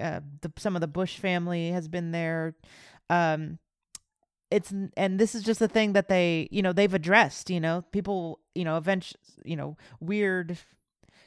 [0.00, 2.54] uh, the, some of the Bush family has been there.
[3.10, 3.58] Um,
[4.50, 7.50] it's and this is just a thing that they, you know, they've addressed.
[7.50, 10.58] You know, people, you know, eventually, you know, weird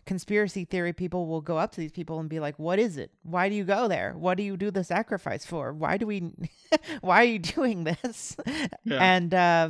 [0.05, 3.11] conspiracy theory people will go up to these people and be like, "What is it?
[3.23, 4.13] Why do you go there?
[4.17, 5.73] What do you do the sacrifice for?
[5.73, 6.31] Why do we?
[7.01, 8.35] why are you doing this?"
[8.83, 8.97] Yeah.
[8.99, 9.69] And uh,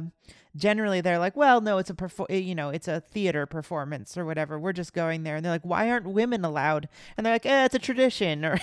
[0.56, 4.18] generally, they're like, "Well, no, it's a perfor- eh, you know, it's a theater performance
[4.18, 4.60] or whatever.
[4.60, 7.66] We're just going there." And they're like, "Why aren't women allowed?" And they're like, "Eh,
[7.66, 8.60] it's a tradition," or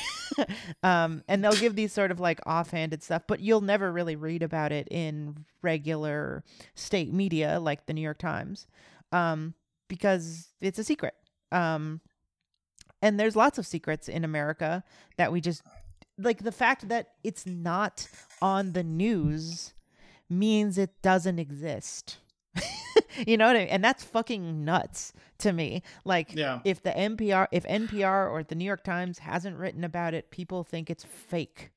[0.82, 4.43] um, and they'll give these sort of like offhanded stuff, but you'll never really read
[4.43, 8.66] about it in regular state media like the New York Times,
[9.12, 9.55] um,
[9.89, 11.14] because it's a secret.
[11.53, 12.01] Um,
[13.01, 14.82] and there's lots of secrets in America
[15.16, 15.62] that we just
[16.18, 18.09] like the fact that it's not
[18.43, 19.72] on the news
[20.31, 22.18] means it doesn't exist.
[23.26, 23.68] you know what I mean?
[23.68, 25.83] And that's fucking nuts to me.
[26.05, 26.61] Like Yeah.
[26.64, 30.64] if the NPR if NPR or the New York Times hasn't written about it, people
[30.64, 31.70] think it's fake.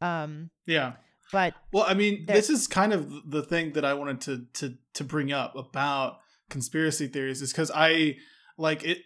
[0.00, 0.94] Um Yeah.
[1.32, 4.78] but Well, I mean, this is kind of the thing that I wanted to to
[4.94, 6.18] to bring up about
[6.50, 8.16] conspiracy theories is because I
[8.56, 8.98] like it.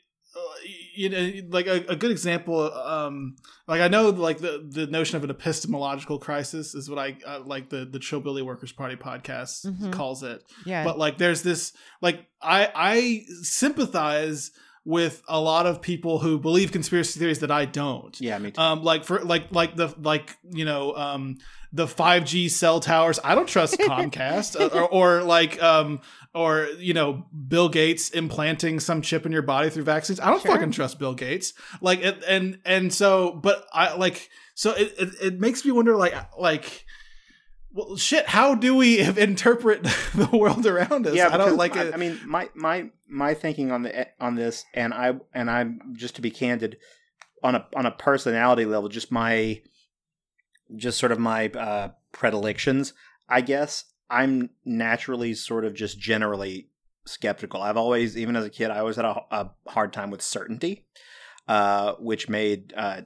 [0.95, 2.61] You know, like a, a good example.
[2.73, 7.17] Um, like I know, like the the notion of an epistemological crisis is what I
[7.27, 9.93] uh, like the the Chillbilly Workers Party podcast Mhm.
[9.93, 10.43] calls it.
[10.67, 10.85] yeah.
[10.85, 14.51] But like, there's this like I I sympathize
[14.85, 18.61] with a lot of people who believe conspiracy theories that I don't Yeah, me too.
[18.61, 21.39] um like for like like the like you know um
[21.73, 26.01] the 5g cell towers i don't trust comcast uh, or, or like um
[26.35, 30.43] or you know bill gates implanting some chip in your body through vaccines i don't
[30.43, 30.51] Sure.
[30.53, 35.41] fucking trust bill gates like and and so but i like so it, it it
[35.41, 36.85] makes me wonder like like
[37.75, 39.83] well shit how do we interpret
[40.15, 43.35] the world around us yeah, i don't like I, it I mean, my my my
[43.35, 46.79] thinking on the on this, and I and I'm just to be candid,
[47.43, 49.61] on a on a personality level, just my
[50.75, 52.95] just sort of my uh, predilections.
[53.29, 56.69] I guess I'm naturally sort of just generally
[57.05, 57.61] skeptical.
[57.61, 60.87] I've always, even as a kid, I always had a, a hard time with certainty,
[61.49, 63.03] uh, which made uh,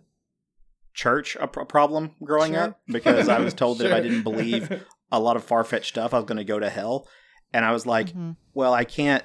[0.96, 2.62] church a, pro- problem growing Sure.
[2.64, 4.68] up because I was told that if I didn't believe
[5.12, 7.06] a lot of far fetched stuff, I was going to go to hell.
[7.52, 8.36] And I was like, Mhm.
[8.54, 9.24] well, I can't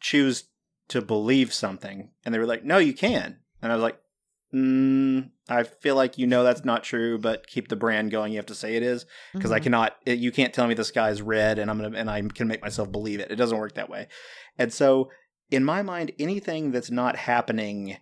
[0.00, 0.44] choose
[0.88, 2.10] to believe something.
[2.24, 3.38] And they were like, no, you can.
[3.60, 4.00] And I was like,
[4.54, 8.32] mm, I feel like you know that's not true, but keep the brand going.
[8.32, 9.04] You have to say it is
[9.34, 9.64] because I Mhm.
[9.64, 9.96] cannot.
[10.06, 12.62] It, you can't tell me the sky's red, and I'm gonna and I can make
[12.62, 13.30] myself believe it.
[13.30, 14.08] It doesn't work that way.
[14.56, 15.10] And so,
[15.50, 17.98] in my mind, anything that's not happening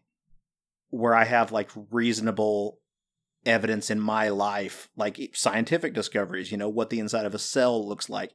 [0.97, 2.79] where I have like reasonable
[3.45, 7.87] evidence in my life, like scientific discoveries, you know, what the inside of a cell
[7.87, 8.33] looks like,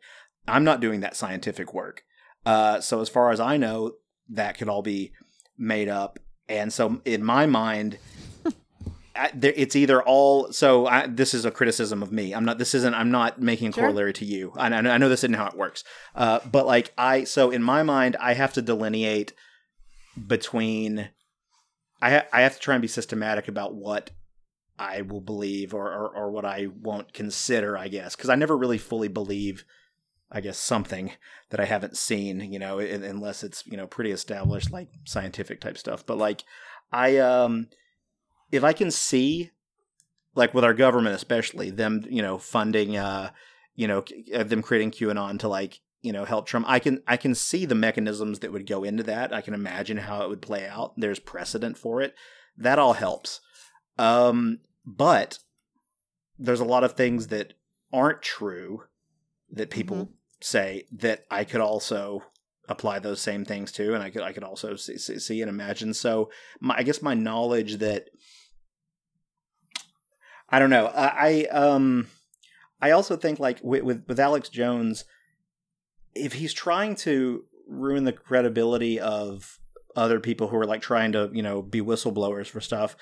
[0.47, 2.03] I'm not doing that scientific work.
[2.45, 3.93] Uh, so as far as I know,
[4.29, 5.11] that could all be
[5.57, 6.17] made up.
[6.49, 7.97] And so, in my mind,
[9.15, 10.51] I, there, it's either all.
[10.51, 12.33] So I, this is a criticism of me.
[12.33, 12.57] I'm not.
[12.57, 12.93] This isn't.
[12.93, 13.83] I'm not making a Sure.
[13.83, 14.53] corollary to you.
[14.57, 15.83] I, I know- I know this isn't how it works.
[16.15, 19.33] Uh, but like I, so in my mind, I have to delineate
[20.27, 21.09] between.
[22.01, 24.11] I ha- I have to try and be systematic about what
[24.79, 27.77] I will believe or or, or what I won't consider.
[27.77, 29.65] I guess because I never really fully believe.
[30.33, 31.11] I guess something
[31.49, 35.59] that I haven't seen, you know, un- unless it's you know pretty established like scientific
[35.59, 36.05] type stuff.
[36.05, 36.43] But like
[36.91, 37.67] I um
[38.51, 39.51] if I can see
[40.35, 43.31] like with our government especially them you know funding uh
[43.75, 46.65] you know uh, them creating QAnon to like you know help Trump.
[46.67, 49.33] I can I can see the mechanisms that would go into that.
[49.33, 50.93] I can imagine how it would play out.
[50.97, 52.15] There's precedent for it.
[52.57, 53.39] That all helps.
[53.97, 55.39] Um but
[56.39, 57.53] there's a lot of things that
[57.93, 58.83] aren't true
[59.51, 62.23] that people say that I could also
[62.67, 65.49] apply those same things to, and I could I could also see, see, see and
[65.49, 65.93] imagine.
[65.93, 68.09] So my, I guess my knowledge that
[70.49, 70.87] I don't know.
[70.87, 72.07] I, I um
[72.81, 75.05] I also think like with, with with Alex Jones,
[76.15, 79.59] if he's trying to ruin the credibility of
[79.95, 82.95] other people who are like trying to you know be whistleblowers for stuff,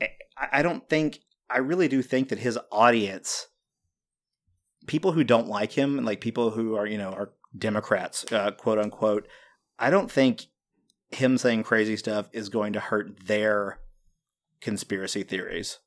[0.00, 0.08] I,
[0.52, 3.48] I don't think I really do think that his audience
[4.86, 8.78] people who don't like him, like people who are, you know, are Democrats, uh, quote
[8.78, 9.26] unquote,
[9.78, 10.46] I don't think
[11.10, 13.78] him saying crazy stuff is going to hurt their
[14.60, 15.78] conspiracy theories.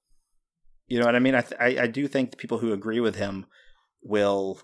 [0.87, 1.35] You know what I mean?
[1.35, 3.45] I th- I, I do think the people who agree with him
[4.01, 4.61] will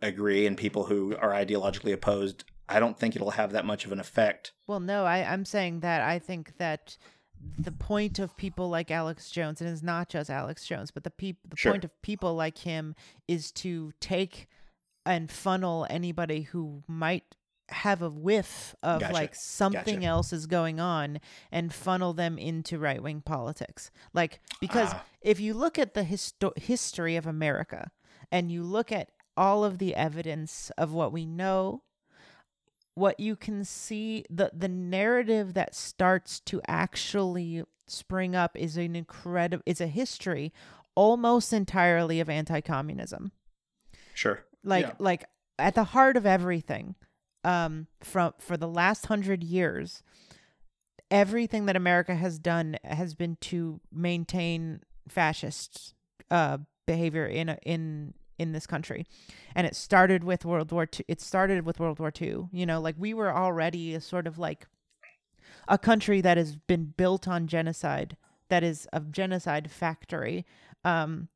[0.00, 3.92] agree, and people who are ideologically opposed, I don't think it'll have that much of
[3.92, 4.52] an effect.
[4.66, 6.96] Well, no, I, I'm saying that I think that
[7.58, 11.10] the point of people like Alex Jones, and it's not just Alex Jones, but the
[11.10, 11.72] peop- the Sure.
[11.72, 12.94] point of people like him
[13.26, 14.48] is to take
[15.06, 17.24] and funnel anybody who might
[17.70, 19.12] have a whiff of Gotcha.
[19.12, 20.06] like something Gotcha.
[20.06, 21.20] else is going on
[21.52, 23.90] and funnel them into right wing politics.
[24.14, 25.04] Like, because Ah.
[25.20, 27.90] if you look at the histo- history of America
[28.32, 31.82] and you look at all of the evidence of what we know
[32.94, 38.96] what you can see the the narrative that starts to actually spring up is an
[38.96, 40.52] incredible is a history
[40.96, 43.30] almost entirely of anti-communism
[44.14, 44.44] Sure.
[44.64, 44.94] like Yeah.
[44.98, 45.24] like
[45.58, 46.96] at the heart of everything
[47.44, 50.02] um from for the last 100 years
[51.10, 55.94] everything that america has done has been to maintain fascist
[56.32, 59.06] uh behavior in a, in in this country.
[59.54, 61.04] And it started with world war II.
[61.08, 64.38] it started with world war ii you know like we were already a sort of
[64.38, 64.66] like
[65.66, 68.16] a country that has been built on genocide
[68.48, 70.46] that is a genocide factory.
[70.84, 71.28] Um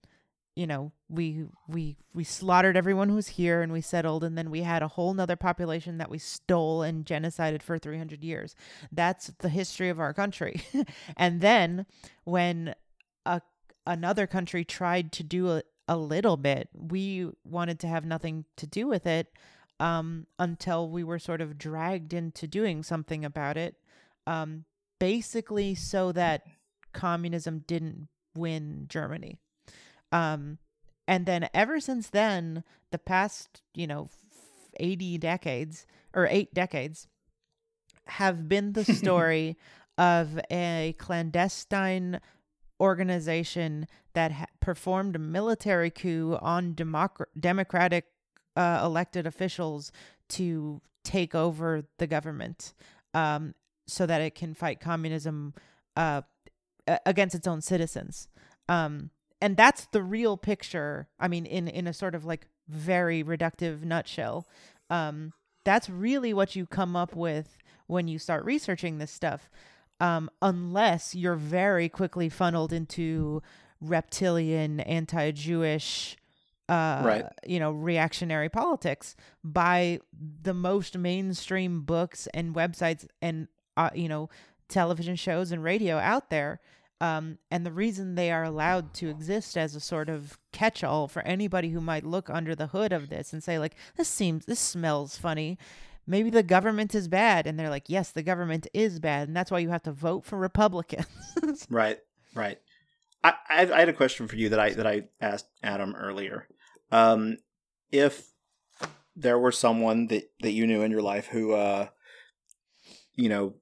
[0.55, 4.51] you know we we we slaughtered everyone who was here and we settled and then
[4.51, 8.55] we had a whole nother population that we stole and genocided for 300 years.
[8.91, 10.63] That's the history of our country.
[11.17, 11.87] And then
[12.25, 12.75] when
[13.25, 13.41] a
[13.87, 15.63] another country tried to do a,
[15.93, 16.71] a little bit.
[16.73, 19.27] We wanted to have nothing to do with it
[19.79, 23.77] um, until we were sort of dragged into doing something about it
[24.27, 24.65] um,
[24.99, 26.47] basically so that
[26.95, 29.39] communism didn't win germany.
[30.13, 30.59] Um,
[31.07, 34.09] and then ever since then, the past, you know,
[34.81, 37.07] 80 decades or eight decades
[38.07, 39.59] have been the story
[39.99, 42.19] of a clandestine
[42.83, 48.07] organization that ha- performed a military coup on democ- democratic
[48.57, 49.93] uh, elected officials
[50.29, 52.75] to take over the government
[53.15, 53.55] um,
[53.87, 55.55] so that it can fight communism
[55.97, 56.23] uh,
[57.07, 58.29] against its own citizens.
[58.69, 59.11] Um,
[59.41, 61.09] and that's the real picture.
[61.19, 64.47] I mean, in in a sort of like very reductive nutshell,
[64.91, 65.33] um,
[65.65, 69.51] that's really what you come up with when you start researching this stuff.
[70.03, 73.41] Um, unless you're very quickly funneled into
[73.81, 76.17] reptilian, anti-Jewish,
[76.69, 77.25] uh, Right.
[77.47, 80.01] you know, reactionary politics by
[80.43, 84.29] the most mainstream books and websites and uh, you know
[84.69, 86.61] television shows and radio out there
[87.01, 91.21] Um, and the reason they are allowed to exist as a sort of catch-all for
[91.23, 94.61] anybody who might look under the hood of this and say like this seems this
[94.61, 95.59] smells funny
[96.07, 97.47] maybe the government is bad.
[97.47, 99.29] And they're like yes the government is bad.
[99.29, 101.07] And that's why you have to vote for republicans.
[101.71, 101.99] Right,
[102.35, 102.59] right.
[103.25, 106.47] I, I I had a question for you that I that I asked Adam earlier.
[106.91, 107.39] Um,
[107.91, 108.27] if
[109.17, 111.89] there were someone that that you knew in your life who, uh,
[113.15, 113.55] you know,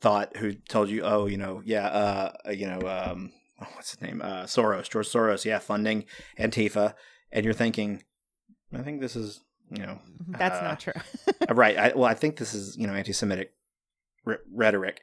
[0.00, 4.00] thought who told you, oh, you know, yeah, uh, you know, um, oh, what's his
[4.00, 6.04] name, uh, Soros, George Soros, yeah, funding
[6.38, 6.94] Antifa,
[7.32, 8.02] and you're thinking,
[8.72, 9.40] I think this is,
[9.70, 9.98] you know,
[10.28, 10.92] that's uh, not true
[11.50, 11.76] right.
[11.76, 13.52] I, well, I think this is you know anti-Semitic
[14.26, 15.02] r- rhetoric,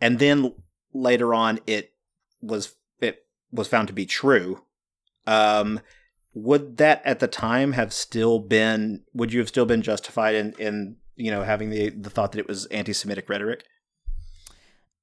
[0.00, 0.54] and then
[0.92, 1.92] later on it
[2.40, 4.62] was it was found to be true.
[5.26, 5.80] Um,
[6.32, 9.02] would that at the time have still been?
[9.14, 12.38] Would you have still been justified in in you know having the the thought that
[12.38, 13.64] it was anti-Semitic rhetoric?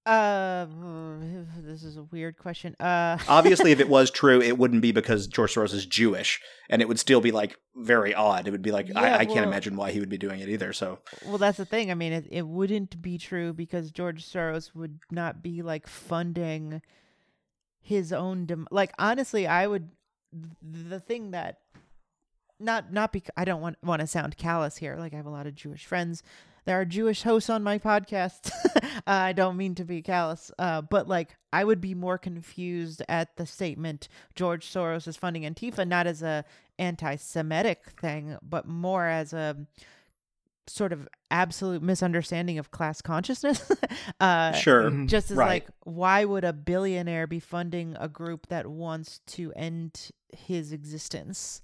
[0.08, 0.66] Uh
[1.62, 5.28] this is a weird question uh Obviously, if it was true, it wouldn't be because
[5.28, 8.48] George Soros is Jewish, and it would still be like very odd.
[8.48, 10.50] It would be like Yeah, I, I can't imagine why he would be doing it
[10.50, 10.74] either.
[10.74, 11.92] So Well, that's the thing.
[11.92, 16.82] I mean, it, it wouldn't be true because George Soros would not be like funding
[17.82, 19.90] his own dem- like honestly, I would
[20.62, 21.60] the thing that
[22.60, 24.96] not not because I don't want want to sound callous here.
[24.98, 26.24] Like I have a lot of Jewish friends.
[26.68, 28.52] There are Jewish hosts on my podcast.
[29.08, 33.38] I don't mean to be callous, uh, but like I would be more confused at
[33.38, 36.44] the statement George Soros is funding Antifa not as a
[36.78, 39.56] anti-Semitic thing, but more as a
[40.68, 43.72] sort of absolute misunderstanding of class consciousness.
[44.20, 45.08] uh, sure, Mhm.
[45.08, 45.48] just as Right.
[45.64, 51.62] like, why would a billionaire be funding a group that wants to end his existence?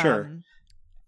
[0.00, 0.26] Sure.
[0.26, 0.44] Um,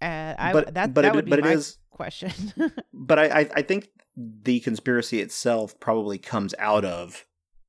[0.00, 2.30] uh, I, But- that, but that it- would be but my is- question.
[2.92, 7.24] but I, I I think the conspiracy itself probably comes out of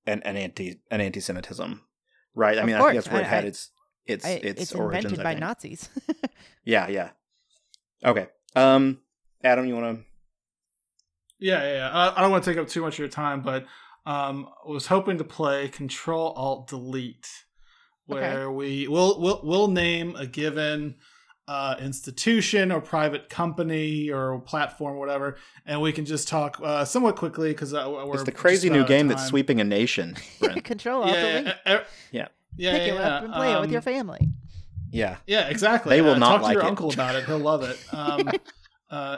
[0.06, 1.82] an, an anti an anti-Semitism,
[2.36, 2.58] right?
[2.58, 3.72] I Of mean, I think that's where it had I- its
[4.06, 5.06] its I- its, it's origins.
[5.14, 5.34] invented by.
[5.36, 5.90] Nazis.
[6.66, 7.10] Yeah, yeah.
[8.06, 8.28] Okay.
[8.56, 9.00] Um,
[9.44, 10.06] Adam, you want to?
[11.40, 11.74] Yeah, yeah.
[11.74, 11.90] yeah.
[11.92, 13.66] I, I don't want to take up too much of your time, but
[14.06, 17.28] um, I was hoping to play Control Alt Delete,
[18.06, 20.96] where we will we'll, we'll name a given
[21.50, 25.28] uh, institution or private company or platform, or whatever,
[25.66, 28.86] and we can just talk uh, somewhat quickly because uh, we're It's the crazy new
[28.86, 30.16] game that's sweeping a nation.
[30.64, 31.80] Control Yeah, Alt yeah, yeah,
[32.12, 32.28] Yeah.
[32.56, 34.30] yeah, Pick yeah, it up and play it with um, your family.
[34.92, 35.18] yeah.
[35.26, 35.96] Yeah, exactly.
[35.96, 36.68] They will Uh, not talk to like your it.
[36.68, 37.24] uncle about it.
[37.26, 37.78] He'll love it.
[37.94, 38.32] Um,
[38.92, 39.18] uh,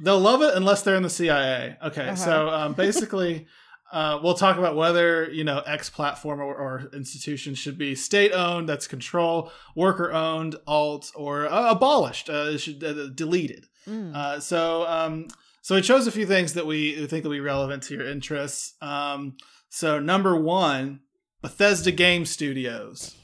[0.00, 1.76] they'll love it unless they're in the CIA.
[1.88, 2.16] Okay, Uh-huh.
[2.16, 3.46] so um, basically,
[3.92, 8.32] uh, we'll talk about whether you know X platform or, or institution should be state
[8.32, 12.30] owned, that's control, worker owned, alt, or uh, abolished.
[12.30, 13.66] Uh, should uh, deleted.
[13.86, 14.14] Mm.
[14.14, 15.28] Uh, so um,
[15.60, 18.74] so we chose a few things that we think will be relevant to your interests.
[18.80, 19.36] Um,
[19.68, 21.00] so number one,
[21.42, 23.14] Bethesda Game Studios.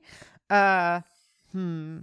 [0.50, 1.00] uh,
[1.52, 1.98] hmm.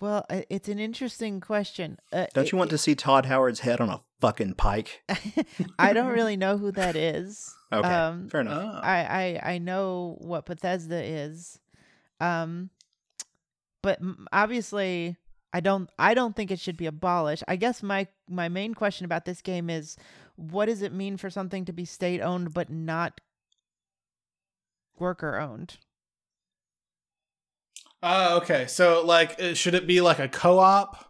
[0.00, 1.98] Well, it's an interesting question.
[2.12, 5.02] Uh, Don't you want to see Todd Howard's head on a fucking pike?
[5.78, 7.54] I don't really know who that is.
[7.72, 8.64] Okay, Um, fair enough.
[8.64, 8.80] Oh.
[8.82, 11.60] I, I I know what Bethesda is,
[12.18, 12.70] um,
[13.80, 14.00] but
[14.32, 15.16] obviously
[15.52, 17.44] I don't I don't think it should be abolished.
[17.46, 19.96] I guess my my main question about this game is,
[20.34, 23.20] what does it mean for something to be state owned but not
[24.98, 25.78] worker owned?
[28.02, 28.66] Oh, okay.
[28.66, 31.06] So, like, uh, should it be like a co-op?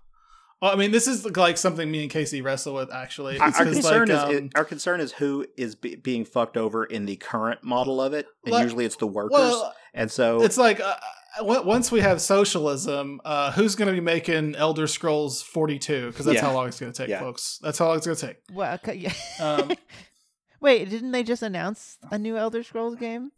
[0.60, 3.38] Well, I mean, this is like something me and Casey wrestle with actually.
[3.38, 5.94] Our, It's our 'cause, concern like, is um, it, our concern is who is be,
[5.96, 9.38] being fucked over in the current model of it, and Like- usually it's the workers.
[9.38, 10.96] well, and so it's like uh,
[11.40, 16.08] uh, once we have socialism, uh, who's going to be making Elder Scrolls Forty Two?
[16.08, 16.42] Because that's Yeah.
[16.48, 17.20] how long it's going to take, Yeah.
[17.20, 17.58] folks.
[17.62, 18.36] That's how long it's going to take.
[18.52, 19.12] Well, okay, yeah.
[19.40, 19.72] Um,
[20.60, 23.32] Wait, didn't they just announce a new Elder Scrolls game?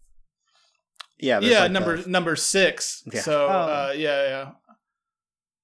[1.22, 3.02] Yeah, yeah, like number the- number six.
[3.12, 3.20] Yeah.
[3.22, 3.48] So, Oh.
[3.50, 4.50] uh, yeah, yeah.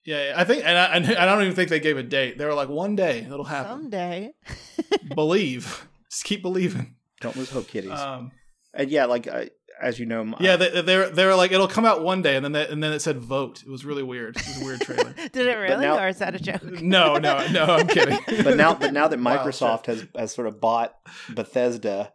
[0.04, 2.38] Yeah, yeah, I think, and I, and I don't even think they gave a date.
[2.38, 3.72] They were like, one day it'll happen.
[3.72, 4.32] Someday.
[5.14, 6.94] Believe, just keep believing.
[7.20, 7.90] don't lose hope, kiddies.
[7.92, 8.32] Um,
[8.72, 9.46] and yeah, like uh,
[9.82, 12.22] as you know, my, Yeah, they, they were they were like it'll come out one
[12.22, 13.62] day, and then they, and then it said vote.
[13.66, 14.36] It was really weird.
[14.36, 15.12] It was a weird trailer.
[15.32, 16.62] Did it really, now- or is that a joke?
[16.64, 17.64] no, no, no.
[17.64, 18.18] I'm kidding.
[18.44, 20.94] but now but now that Wow, Microsoft has has sort of bought
[21.34, 22.12] Bethesda,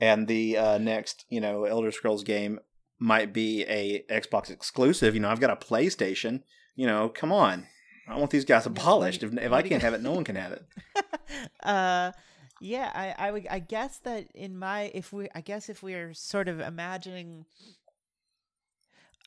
[0.00, 2.58] and the uh, next you know Elder Scrolls game
[2.98, 5.14] might be a Xbox exclusive.
[5.14, 6.42] You know, I've got a PlayStation.
[6.74, 7.66] You know, come on.
[8.08, 9.22] I want these guys abolished.
[9.22, 10.62] If, if I can't have it, no one can have it.
[11.62, 12.12] uh
[12.60, 16.14] yeah i i would i guess that in my if we i guess if we're
[16.14, 17.44] sort of imagining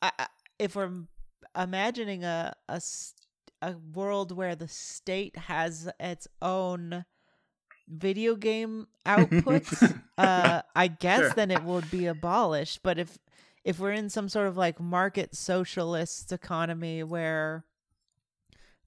[0.02, 0.26] I, I-
[0.58, 1.08] if we're m-
[1.54, 2.80] a
[3.62, 7.04] a world where the state has its own
[7.88, 11.30] video game outputs, uh, I guess Sure.
[11.36, 12.82] then it would be abolished.
[12.82, 13.18] But if
[13.64, 17.64] if we're in some sort of like market socialist economy where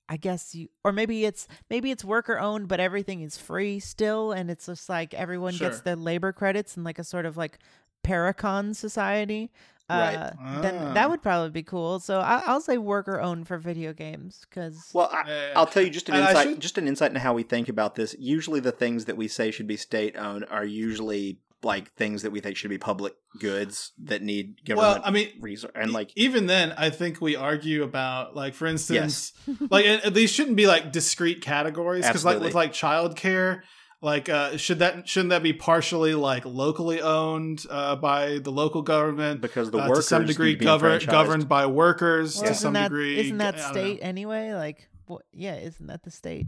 [0.10, 4.32] I guess you or maybe it's maybe it's worker owned but everything is free still
[4.32, 5.84] and it's just like everyone gets Sure.
[5.84, 7.60] their labor credits and like a sort of like
[8.04, 9.50] parecon society.
[9.90, 10.16] Right.
[10.16, 10.94] Uh, then Ah.
[10.94, 12.00] that would probably be cool.
[12.00, 15.54] So I, I'll say worker owned for video games because Well, I, Yeah, yeah.
[15.56, 17.96] I'll tell you just an insight, should- just an insight into how we think about
[17.96, 18.16] this.
[18.18, 22.32] Usually, the things that we say should be state owned are usually like things that
[22.32, 25.72] we think should be public goods that need government well, I mean, resource.
[25.76, 29.34] And like, even then, I think we argue about like, for instance,
[29.70, 33.62] like these shouldn't be like discrete categories because like with like childcare,
[34.02, 38.82] like uh, should that shouldn't that be partially like locally owned uh, by the local
[38.82, 39.42] government?
[39.42, 42.46] because the uh, workers to some degree need to be govern, governed by workers well,
[42.46, 43.20] to isn't some that degree.
[43.20, 43.72] isn't that I know.
[43.72, 44.54] state anyway?
[44.54, 45.24] Like what?
[45.32, 46.48] Yeah, isn't that the state?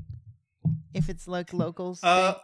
[0.94, 2.04] If it's like locals.
[2.04, 2.36] Uh,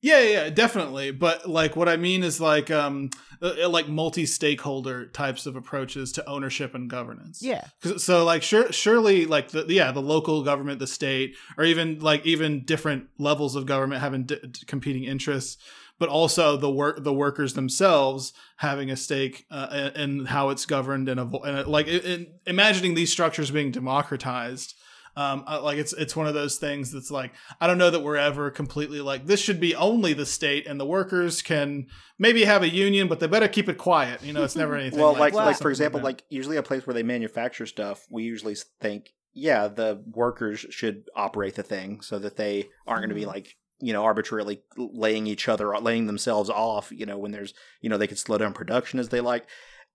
[0.00, 1.10] yeah, yeah, definitely.
[1.10, 6.28] But like, what I mean is like, um, uh, like multi-stakeholder types of approaches to
[6.28, 7.42] ownership and governance.
[7.42, 7.66] yeah.
[7.96, 12.26] So like, sure, surely, like the yeah, the local government, the state, or even like
[12.26, 15.56] even different levels of government having d- competing interests,
[15.98, 20.66] but also the work the workers themselves having a stake uh, in, in how it's
[20.66, 24.74] governed and, avo- and like in imagining these structures being democratized.
[25.16, 28.00] Um, I- like it's it's one of those things that's like I don't know that
[28.00, 31.86] we're ever completely like this should be only the state and the workers can
[32.18, 34.22] maybe have a union, but they better keep it quiet.
[34.22, 35.00] You know, it's never anything.
[35.00, 36.04] well, like Well- like for example, that.
[36.04, 41.04] like usually a place where they manufacture stuff, we usually think, yeah, the workers should
[41.16, 43.26] operate the thing so that they aren't going to be Mhm.
[43.34, 46.90] like you know arbitrarily laying each other laying themselves off.
[46.92, 49.46] You know, when there's you know they could slow down production as they like,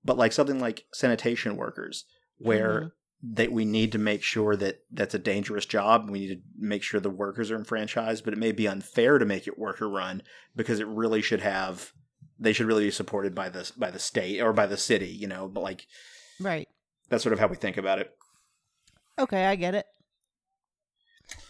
[0.03, 2.05] but like something like sanitation workers
[2.37, 2.81] where.
[2.81, 2.91] Mhm.
[3.25, 6.09] That we need to make sure that that's a dangerous job.
[6.09, 9.25] We need to make sure the workers are enfranchised, but it may be unfair to
[9.25, 10.23] make it worker run
[10.55, 11.93] because it really should have
[12.37, 15.27] they should really be supported by the by the state or by the city, you
[15.27, 15.47] know.
[15.47, 15.87] But like
[16.39, 16.67] Right.
[17.07, 18.11] that's sort of how we think about it.
[19.17, 19.85] Okay, I get it.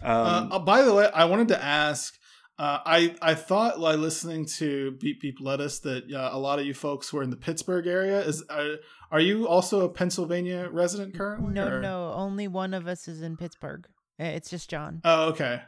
[0.02, 2.18] Um, uh, by the way, I wanted to ask.
[2.60, 6.66] Uh, I I thought while listening to Beep Beep Lettuce that uh, a lot of
[6.68, 8.20] you folks were in the Pittsburgh area.
[8.20, 8.76] Is are,
[9.14, 11.54] are you also a Pennsylvania resident currently?
[11.54, 13.86] No, or- no, only one of us is in Pittsburgh.
[14.20, 15.00] Uh, It's just John.
[15.06, 15.62] Oh, okay.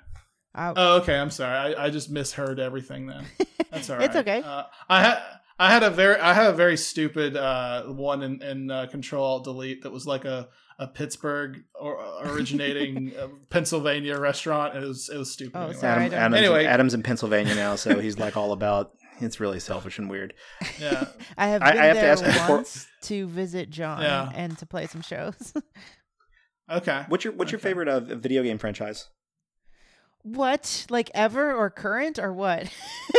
[0.54, 1.18] I- Oh, okay.
[1.18, 1.76] I'm sorry.
[1.76, 3.26] I, I just misheard everything then.
[3.72, 4.06] That's all right.
[4.06, 4.42] It's okay.
[4.42, 5.18] Uh, I had
[5.60, 9.24] I had a very I had a very stupid uh, one in, in uh, Control
[9.24, 14.76] Alt Delete that was like a, a Pittsburgh or originating uh, Pennsylvania restaurant.
[14.76, 15.56] It was it was stupid.
[15.58, 15.78] Oh, anyway.
[15.80, 16.06] sorry.
[16.06, 16.66] Adam, Adam's, Anyway.
[16.66, 18.92] Adam's in Pennsylvania now, so he's like all about.
[19.22, 20.34] It's really selfish and weird.
[20.80, 21.08] Yeah.
[21.38, 22.66] I have been I have to there ask before-
[23.04, 24.30] to visit John Yeah.
[24.36, 25.54] and to play some shows.
[26.72, 27.06] Okay.
[27.10, 27.70] What's your What's your Okay.
[27.70, 29.10] favorite uh, video game franchise?
[30.24, 30.88] what?
[30.90, 32.68] Like ever or current or what?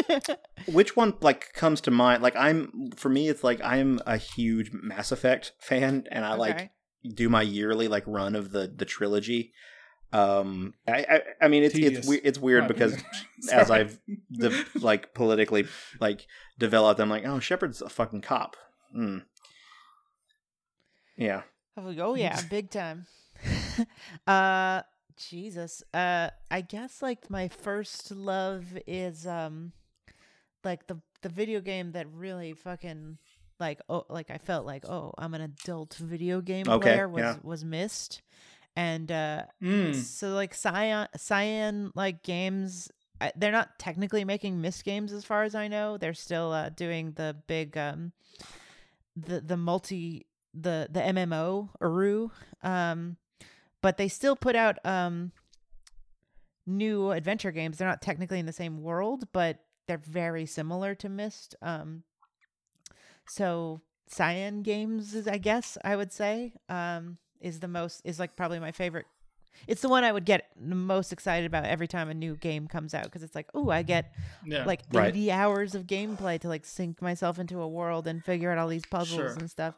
[0.66, 2.22] Which one like comes to mind?
[2.24, 6.70] Like I'm for me, it's like I'm a huge Mass Effect fan, and I like
[7.14, 9.52] do my yearly like run of the the trilogy.
[10.12, 11.98] Um, I I, I mean it's Tedious.
[12.00, 12.94] it's we- it's weird Not because
[13.52, 13.80] as Sorry.
[13.80, 13.98] I've
[14.32, 15.66] de- like politically
[16.00, 16.26] like
[16.58, 18.56] developed, I'm like, oh, Shepard's a fucking cop.
[18.92, 19.18] Hmm.
[21.16, 21.42] Yeah.
[21.76, 23.06] I was like, oh yeah, big time.
[24.26, 24.82] uh
[25.16, 25.82] Jesus.
[25.92, 29.72] Uh I guess like my first love is um
[30.64, 33.18] like the the video game that really fucking
[33.58, 37.20] like oh like I felt like oh I'm an adult video game Okay, player was
[37.22, 37.36] yeah.
[37.42, 38.22] was Myst.
[38.76, 39.94] And uh Mm.
[39.94, 42.90] so like Cyan Cyan like games
[43.34, 45.96] they're not technically making Myst games as far as I know.
[45.96, 48.12] They're still uh doing the big um
[49.16, 52.28] the the multi the the MMO Uru
[52.62, 53.16] um
[53.80, 55.32] but they still put out um
[56.66, 57.78] new adventure games.
[57.78, 61.54] They're not technically in the same world, but they're very similar to Myst.
[61.62, 62.02] Um
[63.26, 68.36] so Cyan games is I guess I would say um is the most is like
[68.36, 69.06] probably my favorite
[69.66, 72.66] it's the one I would get the most excited about every time a new game
[72.68, 74.12] comes out because it's like, oh, I get
[74.44, 74.66] Yeah.
[74.66, 75.14] like Right.
[75.14, 78.68] 80 hours of gameplay to like sink myself into a world and figure out all
[78.68, 79.32] these puzzles Sure.
[79.38, 79.74] and stuff.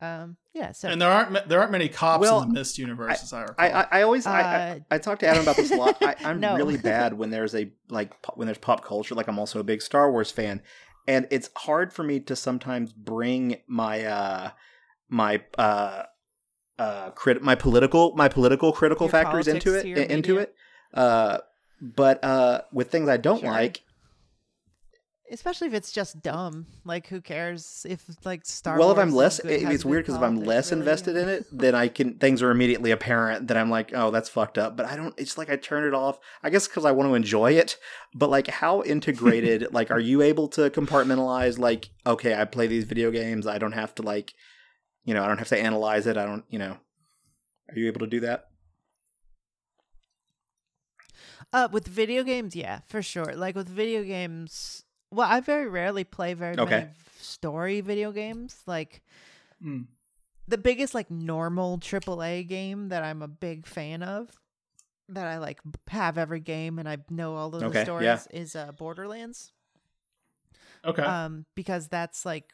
[0.00, 3.22] Um, yeah, so and there aren't there aren't many cops Well, in the Myst universe,
[3.22, 3.54] as I recall.
[3.58, 5.96] I, I, I always I, Uh, I, I talk to Adam about this a lot.
[6.02, 6.56] I, I'm No.
[6.56, 9.14] really bad when there's a like po- when there's pop culture.
[9.14, 10.60] Like I'm also a big Star Wars fan,
[11.06, 14.50] and it's hard for me to sometimes bring my uh
[15.08, 16.02] my uh
[16.80, 20.42] uh crit my political my political critical Your factors into it into media?
[20.42, 20.54] it.
[20.94, 21.38] Uh,
[21.80, 23.50] but uh, with things I don't Sure.
[23.50, 23.82] like,
[25.32, 26.66] Especially if it's just dumb.
[26.84, 28.98] Like, who cares if like Star well, Wars?
[28.98, 31.76] if I'm less, it- it's weird because if I'm less really, invested in it, then
[31.76, 34.76] I can things are immediately apparent that I'm like, oh, that's fucked up.
[34.76, 35.14] But I don't.
[35.16, 36.18] It's like I turn it off.
[36.42, 37.76] I guess because I want to enjoy it.
[38.12, 39.68] But like, how integrated?
[39.72, 41.60] like, are you able to compartmentalize?
[41.60, 43.46] Like, okay, I play these video games.
[43.46, 44.34] I don't have to like,
[45.04, 46.16] you know, I don't have to analyze it.
[46.16, 46.76] I don't, you know.
[47.70, 48.48] Are you able to do that?
[51.52, 53.34] Uh, with video games, yeah, for sure.
[53.34, 56.80] Like with video games, well, I very rarely play very Okay.
[56.80, 58.62] many story video games.
[58.66, 59.02] Like
[59.62, 59.86] Mm.
[60.48, 64.30] the biggest like normal AAA game that I'm a big fan of,
[65.08, 68.20] that I like have every game and I know all of the stories yeah.
[68.40, 69.52] is uh, Borderlands.
[70.84, 71.02] Okay.
[71.02, 72.52] Um, because that's like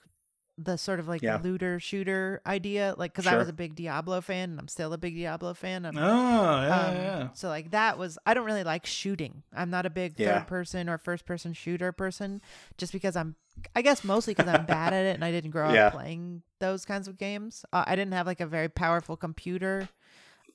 [0.59, 1.39] the sort of like Yeah.
[1.43, 2.95] looter shooter idea.
[2.97, 5.85] Like, because I was a big Diablo fan and I'm still a big Diablo fan.
[5.85, 7.29] I'm oh yeah, um, yeah.
[7.35, 9.43] So like that was I don't really like shooting.
[9.55, 10.39] I'm not a big Yeah.
[10.39, 12.41] third person or first person shooter person
[12.79, 13.37] just because I'm
[13.75, 16.85] I guess mostly because I'm bad at it and I didn't grow up playing those
[16.85, 17.65] kinds of games.
[17.73, 19.89] Uh, I didn't have like a very powerful computer.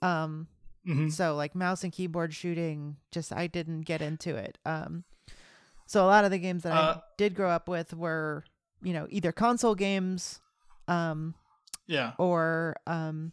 [0.02, 0.48] Um
[0.84, 4.58] hmm so like mouse and keyboard shooting just I didn't get into it.
[4.66, 5.04] Um
[5.86, 8.46] so a lot of the games that Uh, I did grow up with were,
[8.82, 10.42] you know, either console games
[10.88, 11.36] um
[11.88, 12.14] Yeah.
[12.18, 13.32] or um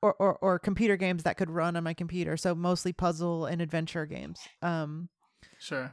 [0.00, 3.60] or, or or computer games that could run on my computer so mostly puzzle and
[3.60, 5.08] adventure games um
[5.58, 5.90] Sure.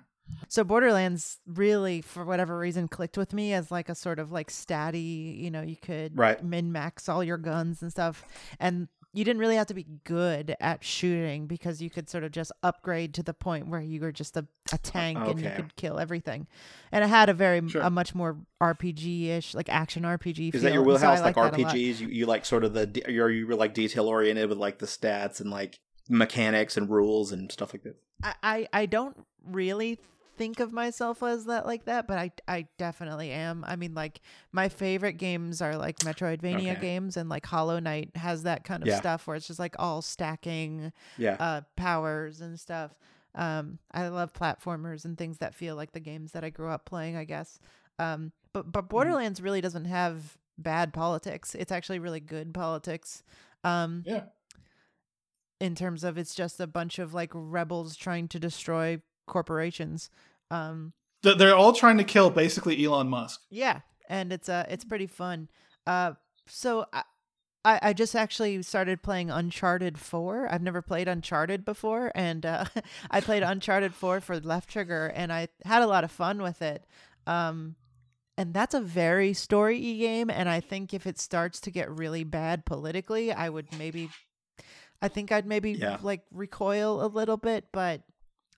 [0.48, 4.50] so borderlands really for whatever reason clicked with me as like a sort of like
[4.52, 6.44] statty you know you could Right.
[6.44, 8.24] min max all your guns and stuff
[8.60, 12.32] and you didn't really have to be good at shooting because you could sort of
[12.32, 15.76] just upgrade to the point where you were just a, a tank and you could
[15.78, 16.48] kill everything
[16.92, 17.82] and it had a very Sure.
[17.82, 21.22] a much more rpg-ish like action rpg Is that your feel, and so wheelhouse?
[21.22, 21.54] Like, lot.
[21.54, 22.00] RPGs?
[22.02, 23.04] You, you like sort of the?
[23.08, 27.52] Are you like detail oriented with like the stats and like mechanics and rules and
[27.52, 27.96] stuff like that?
[28.24, 30.00] I, I I don't really
[30.38, 33.64] think of myself as that like that, but I I definitely am.
[33.68, 34.22] I mean, like
[34.52, 36.82] my favorite games are like Metroidvania Okay.
[36.82, 39.00] games, and like Hollow Knight has that kind of Yeah.
[39.00, 41.38] stuff where it's just like all stacking Yeah.
[41.40, 42.92] uh powers and stuff.
[43.36, 46.86] Um, I love platformers and things that feel like the games that I grew up
[46.86, 47.16] playing.
[47.18, 47.60] I guess.
[48.00, 51.54] Um, but but Borderlands really doesn't have bad politics.
[51.56, 53.24] It's actually really good politics.
[53.64, 54.22] Um, Yeah.
[55.60, 60.10] in terms of it's just a bunch of like rebels trying to destroy corporations.
[60.52, 63.42] Um, Th- They're all trying to kill basically Elon Musk.
[63.50, 65.50] yeah, and it's uh it's pretty fun.
[65.88, 66.14] Uh,
[66.48, 67.04] so I.
[67.68, 70.48] I, just actually started playing Uncharted 4.
[70.54, 72.66] I've never played Uncharted before, and uh,
[73.10, 76.62] I played Uncharted 4 for Left Trigger, and I had a lot of fun with
[76.62, 76.86] it.
[77.26, 77.74] Um,
[78.38, 81.90] and that's a very story y game, and I think if it starts to get
[81.90, 84.12] really bad politically, I would maybe,
[85.02, 85.98] I think I'd maybe Yeah.
[86.04, 88.04] like recoil a little bit, but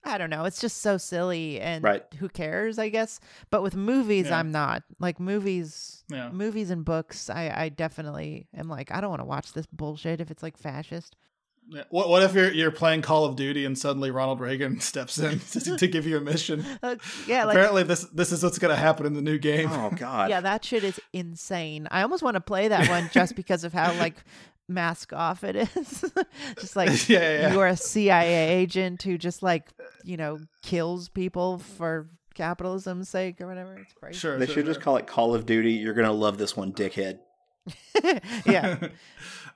[0.08, 0.44] I don't know.
[0.44, 2.02] It's just so silly, and Right.
[2.18, 2.78] who cares?
[2.78, 3.20] I guess.
[3.50, 4.38] But with movies, Yeah.
[4.38, 6.30] I'm not like movies Yeah.
[6.30, 10.20] movies and books i i definitely am like i don't want to watch this bullshit
[10.22, 11.16] if it's like fascist
[11.70, 11.82] Yeah.
[11.90, 15.38] What What if you're you're playing Call of Duty and suddenly Ronald Reagan steps in
[15.50, 16.64] to, to give you a mission?
[16.82, 16.96] Uh,
[17.26, 19.68] yeah like Apparently, this this is what's going to happen in the new game.
[19.70, 20.30] Oh God.
[20.30, 23.72] yeah that shit is insane i almost want to play that one just because of
[23.74, 24.16] how like
[24.68, 26.04] mask off it is
[26.60, 27.52] just like yeah, yeah, yeah.
[27.54, 29.64] you're a cia agent who just like
[30.04, 34.38] you know kills people for capitalism's sake or whatever it's crazy Sure.
[34.38, 35.72] They sure, should just call it Call of Duty.
[35.72, 37.18] You're gonna love this one, dickhead.
[38.46, 38.76] yeah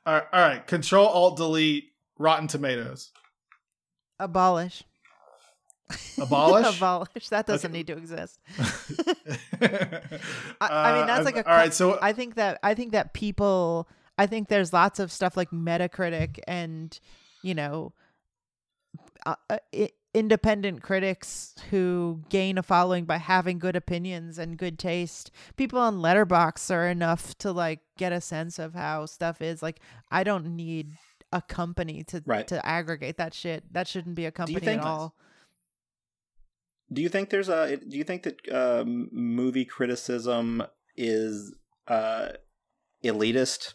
[0.04, 0.24] all right.
[0.32, 0.66] All right.
[0.66, 3.12] Control Alt Delete Rotten Tomatoes.
[4.18, 4.82] abolish
[6.20, 6.76] Abolish.
[6.76, 7.78] abolish that doesn't Okay.
[7.78, 8.40] need to exist
[9.60, 10.00] I,
[10.60, 11.74] I mean, that's like a Uh, all right.
[11.74, 15.50] So I think that I think that people I think there's lots of stuff like
[15.50, 16.98] Metacritic and
[17.42, 17.92] you know
[19.26, 24.78] uh, uh, i- independent critics who gain a following by having good opinions and good
[24.78, 25.30] taste.
[25.56, 29.62] People on Letterboxd are enough to like get a sense of how stuff is.
[29.62, 29.80] Like
[30.10, 30.92] I don't need
[31.32, 32.46] a company to Right.
[32.48, 33.72] to aggregate that shit.
[33.72, 35.14] That shouldn't be a company think- at all.
[36.92, 37.78] Do you think there's a?
[37.78, 40.62] Do you think that uh, movie criticism
[40.94, 41.54] is
[41.88, 42.32] uh,
[43.02, 43.72] elitist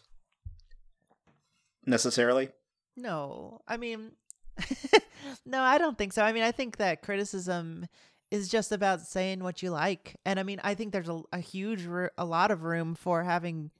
[1.88, 2.50] necessarily?
[2.96, 4.12] No, I mean,
[5.46, 6.22] no, I don't think so.
[6.22, 7.86] I mean, I think that criticism
[8.30, 11.38] is just about saying what you like, and I mean, I think there's a, a
[11.38, 11.86] huge,
[12.18, 13.70] a lot of room for having,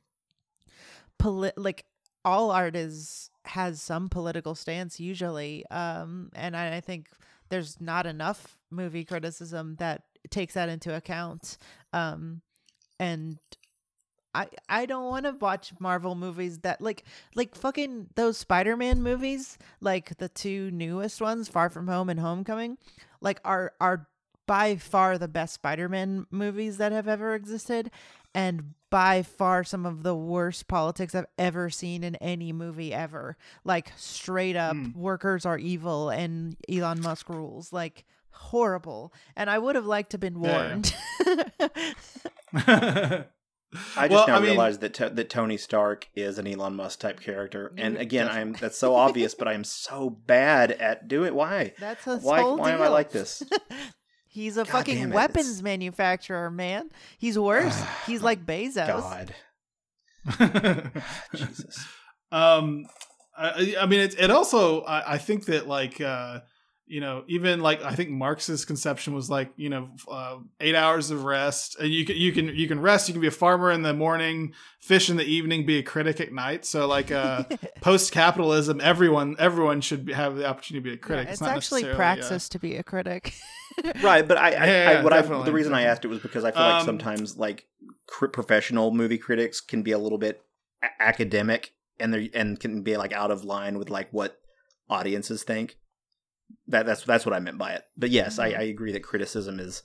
[1.18, 1.84] poli- like
[2.24, 7.08] all art is has some political stance usually, um, and I, I think
[7.50, 11.58] there's not enough movie criticism that takes that into account,
[11.92, 12.40] um,
[12.98, 13.38] and
[14.34, 19.58] I I don't want to watch Marvel movies that like like fucking those Spider-Man movies,
[19.80, 22.78] like the two newest ones, Far From Home and Homecoming,
[23.20, 24.06] like are are
[24.46, 27.90] by far the best Spider-Man movies that have ever existed
[28.34, 33.36] and by far some of the worst politics I've ever seen in any movie ever.
[33.64, 34.94] Like straight up Mm.
[34.96, 37.72] workers are evil and Elon Musk rules.
[37.74, 39.12] Like horrible.
[39.36, 40.94] And I would have liked to have been Yeah, warned.
[43.96, 46.74] I just Well, now I mean- realized that to- that Tony Stark is an Elon
[46.74, 50.72] Musk type character, and You- again, I'm that's so obvious, but I am so bad
[50.72, 51.34] at doing.
[51.34, 51.74] Why?
[51.78, 52.40] That's his Why?
[52.40, 53.42] whole Why am I like this?
[54.30, 56.90] He's a God fucking it, weapons it's- manufacturer, man.
[57.18, 57.78] He's worse.
[58.06, 58.86] He's like Bezos.
[58.86, 59.34] God,
[61.34, 61.86] Jesus.
[62.32, 62.86] um
[63.36, 66.40] I, I mean it, it also I, I think that like uh
[66.88, 71.10] you know even like i think marx's conception was like you know uh, eight hours
[71.10, 71.76] of rest.
[71.78, 73.94] And you can you can you can rest you can be a farmer in the
[73.94, 76.64] morning fish in the evening be a critic at night.
[76.64, 77.44] So like uh
[77.80, 81.26] post capitalism everyone everyone should be, have the opportunity to be a critic.
[81.26, 83.34] Yeah, it's not actually necessarily, uh, praxis to be a critic.
[84.02, 86.42] Right, but I, I, Yeah, I what I the reason I asked it was because
[86.42, 87.66] I feel like Um, sometimes like
[88.06, 90.42] cr- professional movie critics can be a little bit
[90.82, 94.40] a- academic and they and can be like out of line with like what
[94.90, 95.76] audiences think.
[96.68, 97.84] That that's that's what I meant by it.
[97.96, 98.58] But yes, I, Mhm.
[98.58, 99.82] I agree that criticism is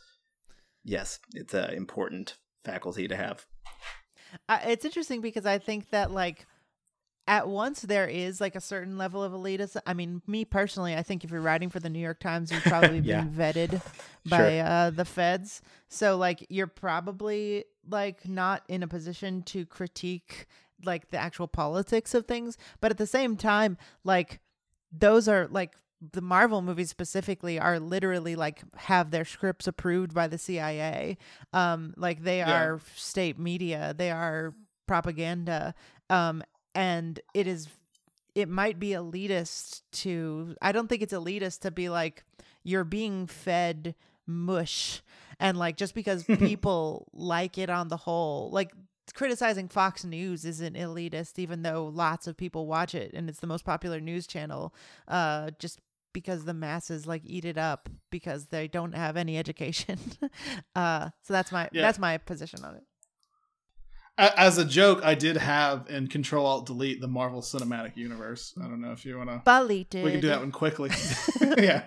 [0.84, 3.46] yes, it's an important faculty to have.
[4.50, 6.46] uh, it's interesting because I think that like
[7.26, 9.82] at once there is like a certain level of elitism.
[9.86, 12.64] I mean, me personally, I think if you're writing for the New York Times, you've
[12.66, 13.22] probably Yeah.
[13.22, 13.82] been vetted
[14.26, 14.62] by Sure.
[14.66, 15.62] uh, the feds.
[15.88, 20.48] So like you're probably like not in a position to critique
[20.84, 24.42] like the actual politics of things, but at the same time, like
[24.92, 25.76] those are like
[26.12, 31.18] the Marvel movies specifically are literally like have their scripts approved by the CIA.
[31.54, 32.62] Um like they Yeah.
[32.62, 34.54] are state media, they are
[34.88, 35.74] propaganda.
[36.10, 36.44] Um
[36.76, 37.68] and it is
[38.36, 42.24] it might be elitist to I don't think it's elitist to be like
[42.64, 45.02] you're being fed mush
[45.40, 48.72] and like just because people like it on the whole like
[49.14, 53.48] criticizing Fox News isn't elitist even though lots of people watch it and it's the
[53.48, 54.74] most popular news channel
[55.08, 55.80] uh just
[56.14, 60.00] because the masses like eat it up because they don't have any education
[60.76, 61.82] uh so that's my Yeah.
[61.82, 62.84] that's my position on it
[64.16, 68.68] as a joke i did have in control alt delete the marvel cinematic universe i
[68.68, 70.04] don't know if you want to Deleted.
[70.06, 70.92] We can do that one quickly.
[71.58, 71.84] yeah.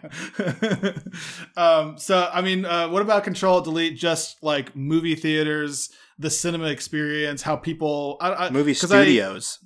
[1.56, 3.96] um, so, I mean, uh, what about Control Delete?
[3.96, 9.58] Just like movie theaters, the cinema experience, how people I, I, Movie 'cause I- studios.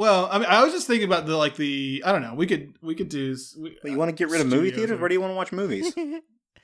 [0.00, 2.32] Well, I mean, I was just thinking about the like the I don't know.
[2.32, 3.36] We could we could do.
[3.58, 4.92] We, But you want to get rid of movie theaters?
[4.92, 5.94] or- Where do you want to watch movies?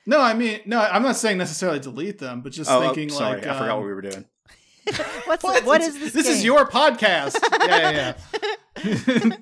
[0.09, 3.09] No, I mean, no, I'm not saying necessarily delete them, but just oh, oh, thinking
[3.09, 4.23] sorry, like I forgot um, what we were doing.
[5.25, 5.65] What's What?
[5.65, 6.13] what It's- is this?
[6.13, 7.35] This is your podcast.
[7.67, 8.13] yeah,
[8.85, 8.93] yeah,
[9.25, 9.35] yeah.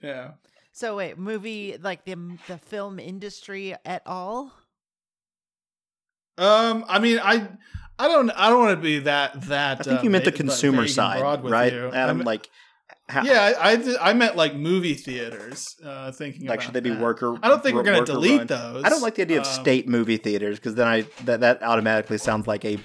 [0.00, 0.30] yeah.
[0.70, 2.14] So wait, movie like the
[2.46, 4.52] the film industry at all?
[6.38, 7.48] Um, I mean, I,
[8.02, 9.80] I don't, I don't want to be that that.
[9.80, 11.90] I think uh, you meant the consumer side, right, you.
[11.92, 12.18] Adam?
[12.18, 12.48] I'm- like,
[13.08, 15.76] how, yeah, I, I, I meant like movie theaters.
[15.84, 17.00] Uh, thinking like about should they be that.
[17.00, 17.36] worker?
[17.42, 18.46] I don't think we're going to delete run?
[18.46, 18.84] those.
[18.84, 21.62] I don't like the idea of Um, state movie theaters because then I that that
[21.62, 22.78] automatically sounds like a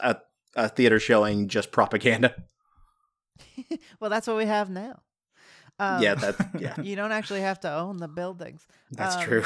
[0.00, 0.16] a,
[0.56, 2.34] a theater showing just propaganda.
[4.00, 5.00] Well, that's what we have now.
[5.78, 8.66] Um, yeah, that yeah, you don't actually have to own the buildings.
[8.92, 9.44] that's um, true.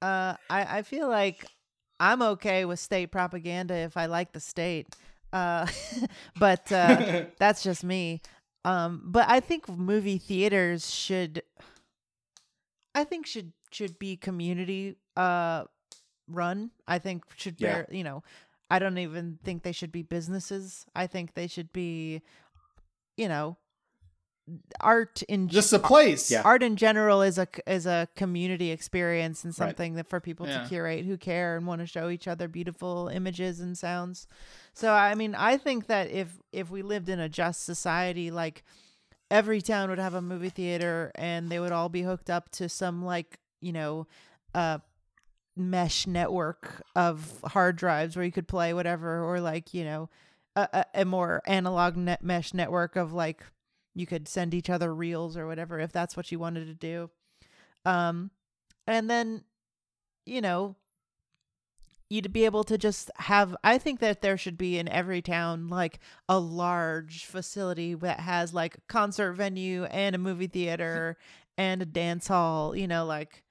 [0.00, 1.44] Uh, I I feel like
[2.00, 4.94] I'm okay with state propaganda if I like the state.
[5.32, 5.66] Uh,
[6.38, 8.20] but uh, that's just me.
[8.64, 11.42] Um, but I think movie theaters should,
[12.94, 15.64] I think should should be community uh
[16.28, 16.70] run.
[16.86, 17.84] I think should Yeah.
[17.90, 18.22] You know,
[18.70, 20.86] I don't even think they should be businesses.
[20.94, 22.22] I think they should be,
[23.16, 23.56] you know,
[24.80, 26.30] art in just a place.
[26.30, 26.42] Yeah.
[26.44, 29.68] art in general is a c- is a community experience and Right.
[29.68, 30.62] something that for people Yeah.
[30.62, 34.26] to curate who care and want to show each other beautiful images and sounds.
[34.74, 38.64] So I mean, I think that if if we lived in a just society, like
[39.30, 42.68] every town would have a movie theater and they would all be hooked up to
[42.68, 44.06] some like you know,
[44.54, 44.78] uh
[45.56, 50.08] mesh network of hard drives where you could play whatever or like you know
[50.54, 53.42] a, a, a more analog net mesh network of like
[53.94, 57.10] you could send each other reels or whatever if that's what you wanted to do
[57.84, 58.30] um
[58.86, 59.42] and then
[60.26, 60.76] you know
[62.10, 65.68] you'd be able to just have i think that there should be in every town
[65.68, 65.98] like
[66.28, 71.16] a large facility that has like a concert venue and a movie theater
[71.56, 73.42] and a dance hall you know like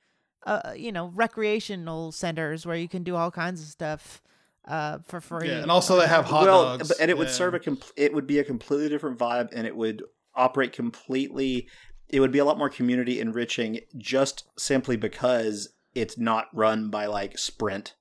[0.46, 4.22] uh you know recreational centers where you can do all kinds of stuff
[4.68, 6.88] uh for free Yeah, and also they have hot well, dogs.
[6.90, 7.34] but- and it would Yeah.
[7.34, 10.04] serve a compl- it would be a completely different vibe, and it would
[10.38, 11.68] operate completely.
[12.10, 17.08] It would be a lot more community enriching, just simply because it's not run by
[17.08, 17.96] like Sprint.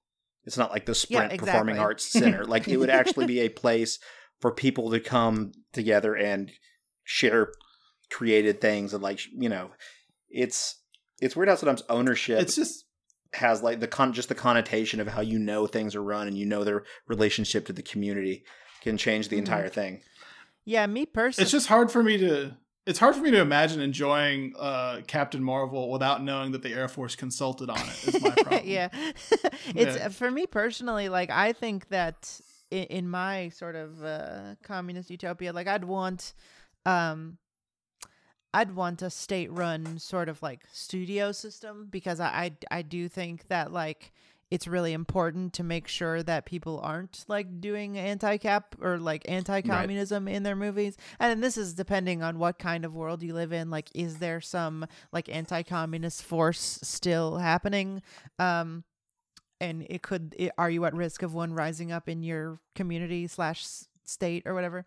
[0.45, 1.47] It's not like the Sprint exactly.
[1.47, 2.45] Performing Arts Center.
[2.47, 3.99] like it would actually be a place
[4.41, 6.53] for people to come together and
[7.05, 7.53] share
[8.11, 9.71] created things and like you know,
[10.29, 10.81] it's
[11.21, 12.85] it's weird how sometimes ownership It's just
[13.33, 16.39] has like the con just the connotation of how you know things are run and
[16.39, 18.45] you know their relationship to the community
[18.83, 19.41] can change the Mhm.
[19.41, 20.03] entire thing.
[20.67, 21.45] Yeah, me personally.
[21.45, 22.55] it's just hard for me to
[22.87, 26.87] it's hard for me to imagine enjoying uh, Captain Marvel without knowing that the Air
[26.89, 28.09] Force consulted on it.
[28.15, 28.63] Is my problem.
[28.65, 28.89] yeah.
[29.75, 30.09] it's Yeah.
[30.09, 32.41] for me personally, like I think that
[32.71, 36.35] in, in my sort of uh, communist utopia, like I'd want
[36.85, 37.39] um
[38.55, 43.09] I'd want a state run sort of like studio system because I, I I do
[43.09, 44.13] think that like
[44.51, 50.29] it's really important to make sure that people aren't like doing anti-cap or like anti-communism
[50.29, 50.97] in their movies.
[51.19, 54.41] And this is depending on what kind of world you live in like is there
[54.41, 58.03] some like anti-communist force still happening?
[58.39, 58.85] Um
[59.61, 63.27] and it could it, are you at risk of one rising up in your community
[63.27, 63.65] slash
[64.05, 64.85] state or whatever?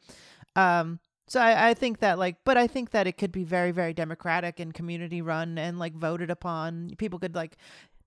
[0.56, 3.70] Um so I, I think that like but i think that it could be very
[3.72, 6.92] very democratic and community run and like voted upon.
[6.98, 7.56] People could like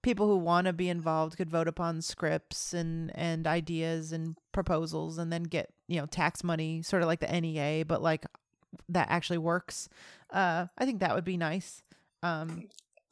[0.02, 5.18] people who want to be involved could vote upon scripts and and ideas and proposals
[5.18, 8.26] and then get you know tax money sort of like the NEA but like
[8.88, 9.88] that actually works
[10.30, 11.82] uh i think that would be nice
[12.22, 12.64] um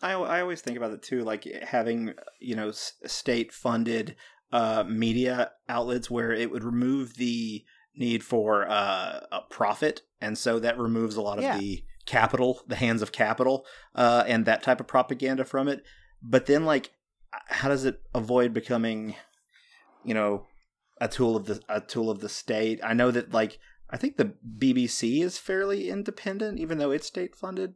[0.03, 4.17] I, I always think about it too, like having you know state funded
[4.53, 7.65] uh, media outlets where it would remove the
[7.95, 11.59] need for uh, a profit, and so that removes a lot of Yeah.
[11.59, 15.83] the capital, the hands of capital, uh, and that type of propaganda from it.
[16.23, 16.91] But then, like,
[17.47, 19.15] how does it avoid becoming,
[20.05, 20.47] you know,
[21.01, 22.81] a tool of the a tool of the state?
[22.83, 27.35] I know that like I think the BBC is fairly independent, even though it's state
[27.35, 27.75] funded.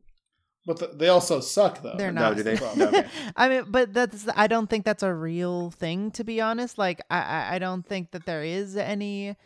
[0.66, 1.94] but the, they also suck though.
[1.96, 2.36] They're no, not.
[2.36, 2.56] do they?
[2.56, 2.88] Problem.
[2.88, 3.06] Okay.
[3.36, 6.76] I mean, but that's I don't think that's a real thing to be honest.
[6.78, 9.36] Like I I- I don't think that there is any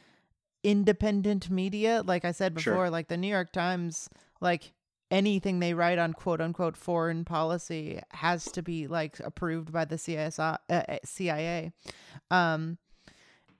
[0.64, 2.02] independent media.
[2.04, 2.72] Like I said Sure.
[2.74, 4.08] before, like the New York Times,
[4.40, 4.72] like
[5.10, 9.96] anything they write on quote unquote foreign policy has to be like approved by the
[9.96, 11.72] CSI, uh, uh, CIA.
[12.30, 12.78] Um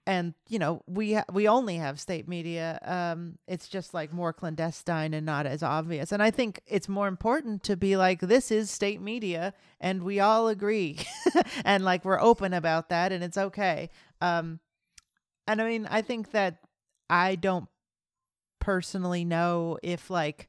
[0.07, 2.79] and you know we ha- we only have state media.
[2.83, 6.12] Um it's just like more clandestine and not as obvious.
[6.12, 10.20] And i think it's more important to be like this is state media and we
[10.20, 10.99] all agree.
[11.65, 13.91] And like we're open about that and it's okay.
[14.20, 14.61] Um
[15.49, 16.59] and i mean i think that
[17.11, 17.69] i don't
[18.61, 20.49] personally know if like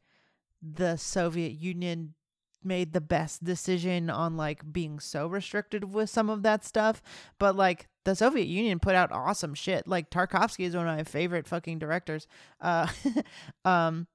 [0.62, 2.14] the soviet union
[2.62, 7.02] made the best decision on like being so restricted with some of that stuff
[7.38, 9.88] but like the Soviet Union put out awesome shit.
[9.88, 12.28] Like Tarkovsky is one of my favorite fucking directors.
[12.60, 12.88] Uh,
[13.66, 14.08] um,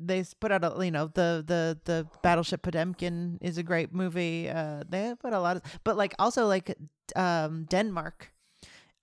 [0.00, 4.48] they put out a you know the the the Battleship Potemkin is a great movie.
[4.48, 6.74] Uh, they put a lot of, but like also like
[7.16, 8.32] um Denmark.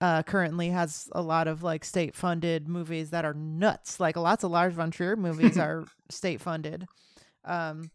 [0.02, 4.00] Uh, currently has a lot of like state funded movies that are nuts.
[4.00, 6.88] Like lots of Lars von Trier movies are state funded.
[7.46, 7.92] Um,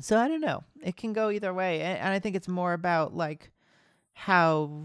[0.00, 0.64] so I don't know.
[0.82, 3.50] It can go either way, and, and I think it's more about like
[4.12, 4.84] how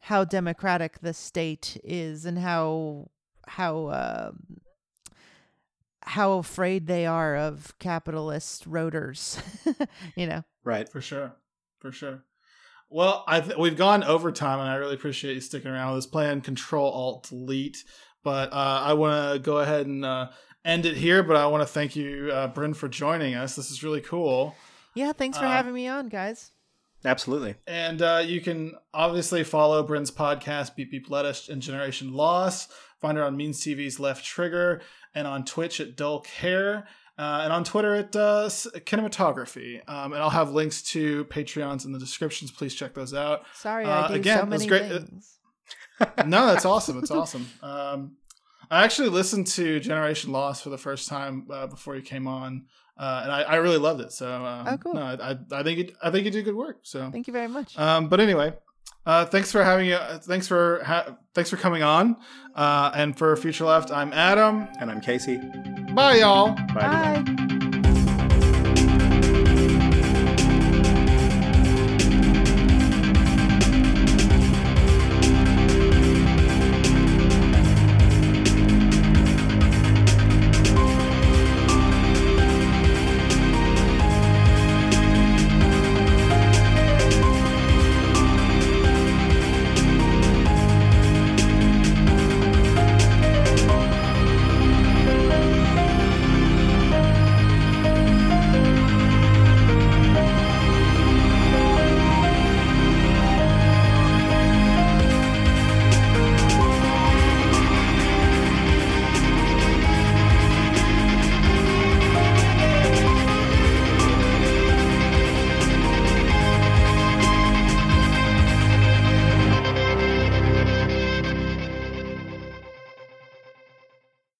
[0.00, 3.08] how democratic the state is and how
[3.46, 4.60] how um
[6.04, 9.40] how afraid they are of capitalist rotors
[10.16, 10.88] you know Right.
[10.88, 11.32] For sure.
[11.80, 12.22] For sure.
[12.92, 16.10] Well, I th- we've gone overtime, and I really appreciate you sticking around with this
[16.10, 16.40] plan.
[16.42, 17.84] Control Alt Delete.
[18.22, 20.28] But uh, I want to go ahead and uh,
[20.64, 21.22] end it here.
[21.22, 23.56] But I want to thank you, uh, Bryn, for joining us.
[23.56, 24.54] This is really cool.
[24.94, 26.50] yeah thanks for Uh, having me on guys
[27.04, 27.56] Absolutely.
[27.66, 32.68] And uh, you can obviously follow Bryn's podcast, Beep Beep Lettuce and Generation Loss.
[33.00, 34.80] Find her on Means TV's Left Trigger
[35.12, 36.86] and on Twitch at Dull Care.
[37.18, 39.86] Uh, and on Twitter at uh, Kinematografi.
[39.88, 42.50] Um, and I'll have links to Patreons in the descriptions.
[42.50, 43.42] Please check those out.
[43.54, 45.38] sorry uh, i do again, so many great- uh, things
[46.26, 46.98] no, that's awesome.
[46.98, 47.48] It's awesome.
[47.62, 48.16] Um,
[48.70, 52.64] I actually listened to Generation Loss for the first time uh, before you came on,
[52.98, 54.12] uh, and I, I really loved it.
[54.12, 54.94] So, um, Oh, cool.
[54.94, 56.78] No, I, I, I think it, I think you did good work.
[56.82, 58.54] So, thank you very much um, but anyway,
[59.06, 62.16] uh, thanks for having uh, thanks for ha- thanks for coming on,
[62.54, 64.68] uh, and for Future Left, I'm Adam.
[64.80, 65.38] And I'm Casey.
[65.94, 66.52] Bye, y'all.
[66.74, 67.58] Bye, bye